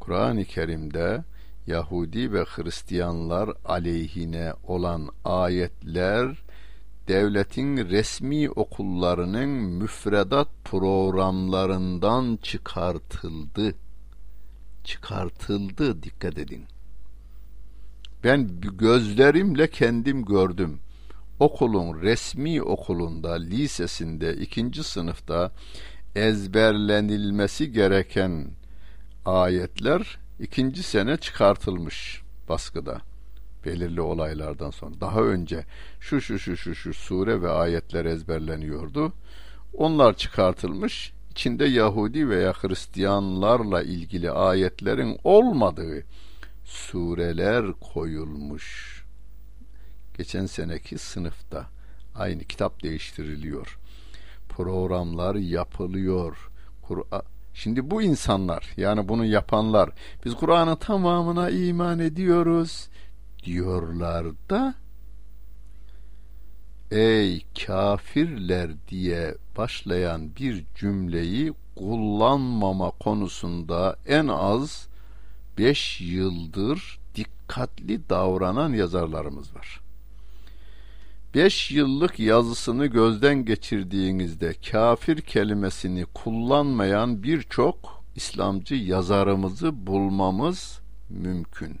Kur'an-ı 0.00 0.44
Kerim'de 0.44 1.24
Yahudi 1.66 2.32
ve 2.32 2.44
Hristiyanlar 2.44 3.50
aleyhine 3.64 4.52
olan 4.66 5.08
ayetler 5.24 6.42
devletin 7.08 7.76
resmi 7.76 8.50
okullarının 8.50 9.48
müfredat 9.48 10.48
programlarından 10.64 12.38
çıkartıldı. 12.42 13.74
Çıkartıldı 14.84 16.02
dikkat 16.02 16.38
edin. 16.38 16.64
Ben 18.24 18.60
gözlerimle 18.60 19.70
kendim 19.70 20.24
gördüm. 20.24 20.78
Okulun 21.40 22.02
resmi 22.02 22.62
okulunda, 22.62 23.32
lisesinde, 23.32 24.36
ikinci 24.36 24.84
sınıfta 24.84 25.52
ezberlenilmesi 26.14 27.72
gereken 27.72 28.50
ayetler 29.24 30.18
ikinci 30.40 30.82
sene 30.82 31.16
çıkartılmış 31.16 32.22
baskıda 32.48 33.00
belirli 33.64 34.00
olaylardan 34.00 34.70
sonra 34.70 35.00
daha 35.00 35.20
önce 35.20 35.64
şu 36.00 36.20
şu 36.20 36.38
şu 36.38 36.56
şu 36.56 36.74
şu 36.74 36.94
sure 36.94 37.42
ve 37.42 37.50
ayetler 37.50 38.04
ezberleniyordu. 38.04 39.12
Onlar 39.74 40.16
çıkartılmış. 40.16 41.12
içinde 41.30 41.64
Yahudi 41.64 42.28
veya 42.28 42.52
Hristiyanlarla 42.52 43.82
ilgili 43.82 44.30
ayetlerin 44.30 45.18
olmadığı 45.24 46.04
sureler 46.64 47.72
koyulmuş. 47.72 48.96
Geçen 50.18 50.46
seneki 50.46 50.98
sınıfta 50.98 51.66
aynı 52.14 52.44
kitap 52.44 52.82
değiştiriliyor. 52.82 53.78
Programlar 54.48 55.34
yapılıyor. 55.34 56.50
Kur'an 56.82 57.22
Şimdi 57.56 57.90
bu 57.90 58.02
insanlar 58.02 58.68
yani 58.76 59.08
bunu 59.08 59.24
yapanlar 59.24 59.90
biz 60.24 60.34
Kur'an'ın 60.34 60.76
tamamına 60.76 61.50
iman 61.50 61.98
ediyoruz 61.98 62.88
diyorlar 63.44 64.26
da 64.50 64.74
ey 66.90 67.44
kafirler 67.66 68.70
diye 68.88 69.34
başlayan 69.56 70.36
bir 70.36 70.64
cümleyi 70.74 71.52
kullanmama 71.76 72.90
konusunda 72.90 73.96
en 74.06 74.28
az 74.28 74.88
beş 75.58 76.00
yıldır 76.00 76.98
dikkatli 77.14 78.08
davranan 78.08 78.72
yazarlarımız 78.72 79.54
var. 79.54 79.85
Beş 81.36 81.70
yıllık 81.70 82.18
yazısını 82.18 82.86
gözden 82.86 83.44
geçirdiğinizde 83.44 84.54
kafir 84.70 85.20
kelimesini 85.20 86.04
kullanmayan 86.04 87.22
birçok 87.22 88.04
İslamcı 88.14 88.74
yazarımızı 88.74 89.86
bulmamız 89.86 90.80
mümkün. 91.10 91.76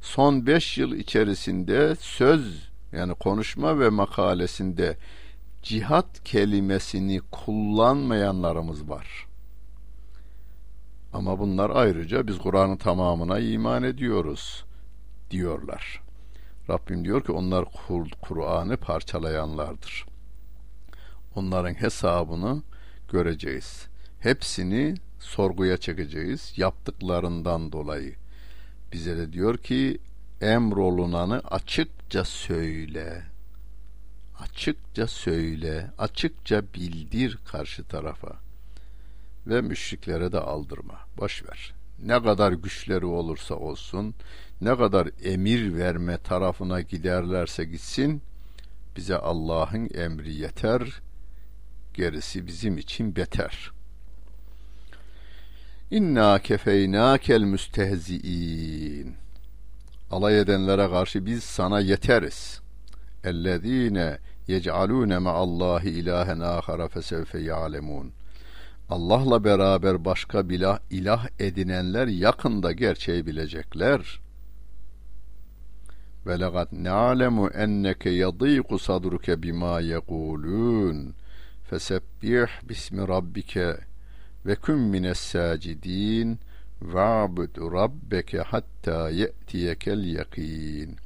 Son 0.00 0.46
beş 0.46 0.78
yıl 0.78 0.92
içerisinde 0.92 1.96
söz 2.00 2.70
yani 2.92 3.14
konuşma 3.14 3.78
ve 3.78 3.88
makalesinde 3.88 4.96
cihat 5.62 6.24
kelimesini 6.24 7.20
kullanmayanlarımız 7.20 8.88
var. 8.88 9.26
Ama 11.12 11.38
bunlar 11.38 11.70
ayrıca 11.70 12.26
biz 12.26 12.38
Kur'an'ın 12.38 12.76
tamamına 12.76 13.38
iman 13.38 13.82
ediyoruz 13.82 14.64
diyorlar. 15.30 16.02
Rabbim 16.70 17.04
diyor 17.04 17.24
ki 17.24 17.32
onlar 17.32 17.64
Kur'an'ı 18.20 18.76
parçalayanlardır. 18.76 20.06
Onların 21.34 21.74
hesabını 21.74 22.62
göreceğiz. 23.12 23.86
Hepsini 24.20 24.94
sorguya 25.18 25.76
çekeceğiz 25.76 26.52
yaptıklarından 26.56 27.72
dolayı. 27.72 28.14
Bize 28.92 29.16
de 29.16 29.32
diyor 29.32 29.58
ki 29.58 29.98
emrolunanı 30.40 31.38
açıkça 31.38 32.24
söyle. 32.24 33.22
açıkça 34.40 35.06
söyle, 35.06 35.90
açıkça 35.98 36.62
bildir 36.74 37.38
karşı 37.44 37.84
tarafa 37.84 38.36
ve 39.46 39.60
müşriklere 39.60 40.32
de 40.32 40.38
aldırma. 40.40 40.98
Boş 41.18 41.44
ver. 41.44 41.74
Ne 42.02 42.22
kadar 42.22 42.52
güçleri 42.52 43.06
olursa 43.06 43.54
olsun, 43.54 44.14
ne 44.62 44.76
kadar 44.76 45.08
emir 45.24 45.76
verme 45.76 46.18
tarafına 46.18 46.80
giderlerse 46.80 47.64
gitsin, 47.64 48.22
bize 48.96 49.16
Allah'ın 49.16 49.90
emri 49.94 50.34
yeter, 50.34 51.02
gerisi 51.94 52.46
bizim 52.46 52.78
için 52.78 53.16
beter. 53.16 53.70
İnna 55.90 56.38
kefeynâkel 56.38 57.42
müstehzi'in. 57.42 59.14
Alay 60.10 60.40
edenlere 60.40 60.88
karşı 60.90 61.26
biz 61.26 61.44
sana 61.44 61.80
yeteriz. 61.80 62.60
Ellezîne 63.24 64.18
yec'alûne 64.48 65.18
me'allâhi 65.18 65.90
ilâhen 65.90 66.40
âhara 66.40 66.88
fesevfe 66.88 67.38
ya'lemûn. 67.38 68.12
Allah'la 68.90 69.44
beraber 69.44 70.04
başka 70.04 70.48
bilah, 70.48 70.78
ilah 70.90 71.28
edinenler 71.38 72.06
yakında 72.06 72.72
gerçeği 72.72 73.26
bilecekler. 73.26 74.21
Ve 76.26 76.40
lekad 76.40 76.68
na'lemu 76.72 77.48
enneke 77.48 78.10
yadîku 78.10 78.78
sadruke 78.78 79.42
bima 79.42 79.80
yekulûn. 79.80 81.14
Fesebbih 81.64 82.50
bismi 82.68 83.08
rabbike 83.08 83.76
ve 84.46 84.54
küm 84.54 84.78
mines 84.78 85.18
sacidin 85.18 86.38
va'bud 86.82 87.72
rabbeke 87.76 88.38
hatta 88.38 89.10
ye'tiyekel 89.10 90.04
yakin. 90.04 90.96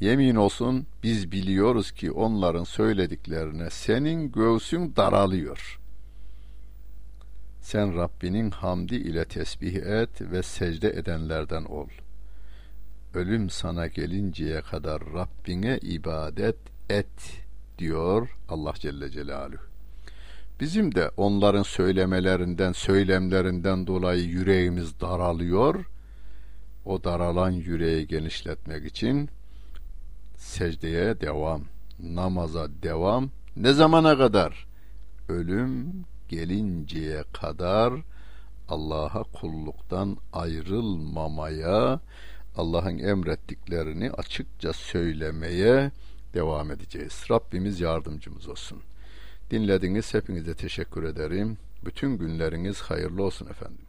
Yemin 0.00 0.34
olsun 0.34 0.86
biz 1.02 1.32
biliyoruz 1.32 1.92
ki 1.92 2.12
onların 2.12 2.64
söylediklerine 2.64 3.70
senin 3.70 4.32
göğsün 4.32 4.96
daralıyor.'' 4.96 5.86
Sen 7.66 7.96
Rabbinin 7.96 8.50
hamdi 8.50 8.94
ile 8.94 9.24
tesbih 9.24 9.74
et 9.74 10.20
ve 10.20 10.42
secde 10.42 10.88
edenlerden 10.88 11.64
ol. 11.64 11.88
Ölüm 13.16 13.50
sana 13.50 13.86
gelinceye 13.86 14.60
kadar 14.60 15.02
Rabbine 15.14 15.78
ibadet 15.82 16.56
et 16.90 17.42
diyor 17.78 18.36
Allah 18.48 18.72
Celle 18.74 19.10
Celaluhu. 19.10 19.62
Bizim 20.60 20.94
de 20.94 21.10
onların 21.16 21.62
söylemelerinden, 21.62 22.72
söylemlerinden 22.72 23.86
dolayı 23.86 24.24
yüreğimiz 24.24 25.00
daralıyor. 25.00 25.84
O 26.84 27.04
daralan 27.04 27.50
yüreği 27.50 28.06
genişletmek 28.06 28.86
için 28.86 29.28
secdeye 30.36 31.20
devam, 31.20 31.62
namaza 32.00 32.68
devam. 32.82 33.30
Ne 33.56 33.72
zamana 33.72 34.18
kadar? 34.18 34.66
Ölüm 35.28 36.04
gelinceye 36.28 37.24
kadar 37.32 37.92
Allah'a 38.68 39.22
kulluktan 39.22 40.16
ayrılmamaya, 40.32 42.00
Allah'ın 42.56 42.98
emrettiklerini 42.98 44.10
açıkça 44.10 44.72
söylemeye 44.72 45.90
devam 46.34 46.70
edeceğiz. 46.70 47.24
Rabbimiz 47.30 47.80
yardımcımız 47.80 48.48
olsun. 48.48 48.82
Dinlediniz 49.50 50.14
hepinize 50.14 50.54
teşekkür 50.54 51.02
ederim. 51.02 51.58
Bütün 51.84 52.18
günleriniz 52.18 52.80
hayırlı 52.80 53.22
olsun 53.22 53.46
efendim. 53.46 53.85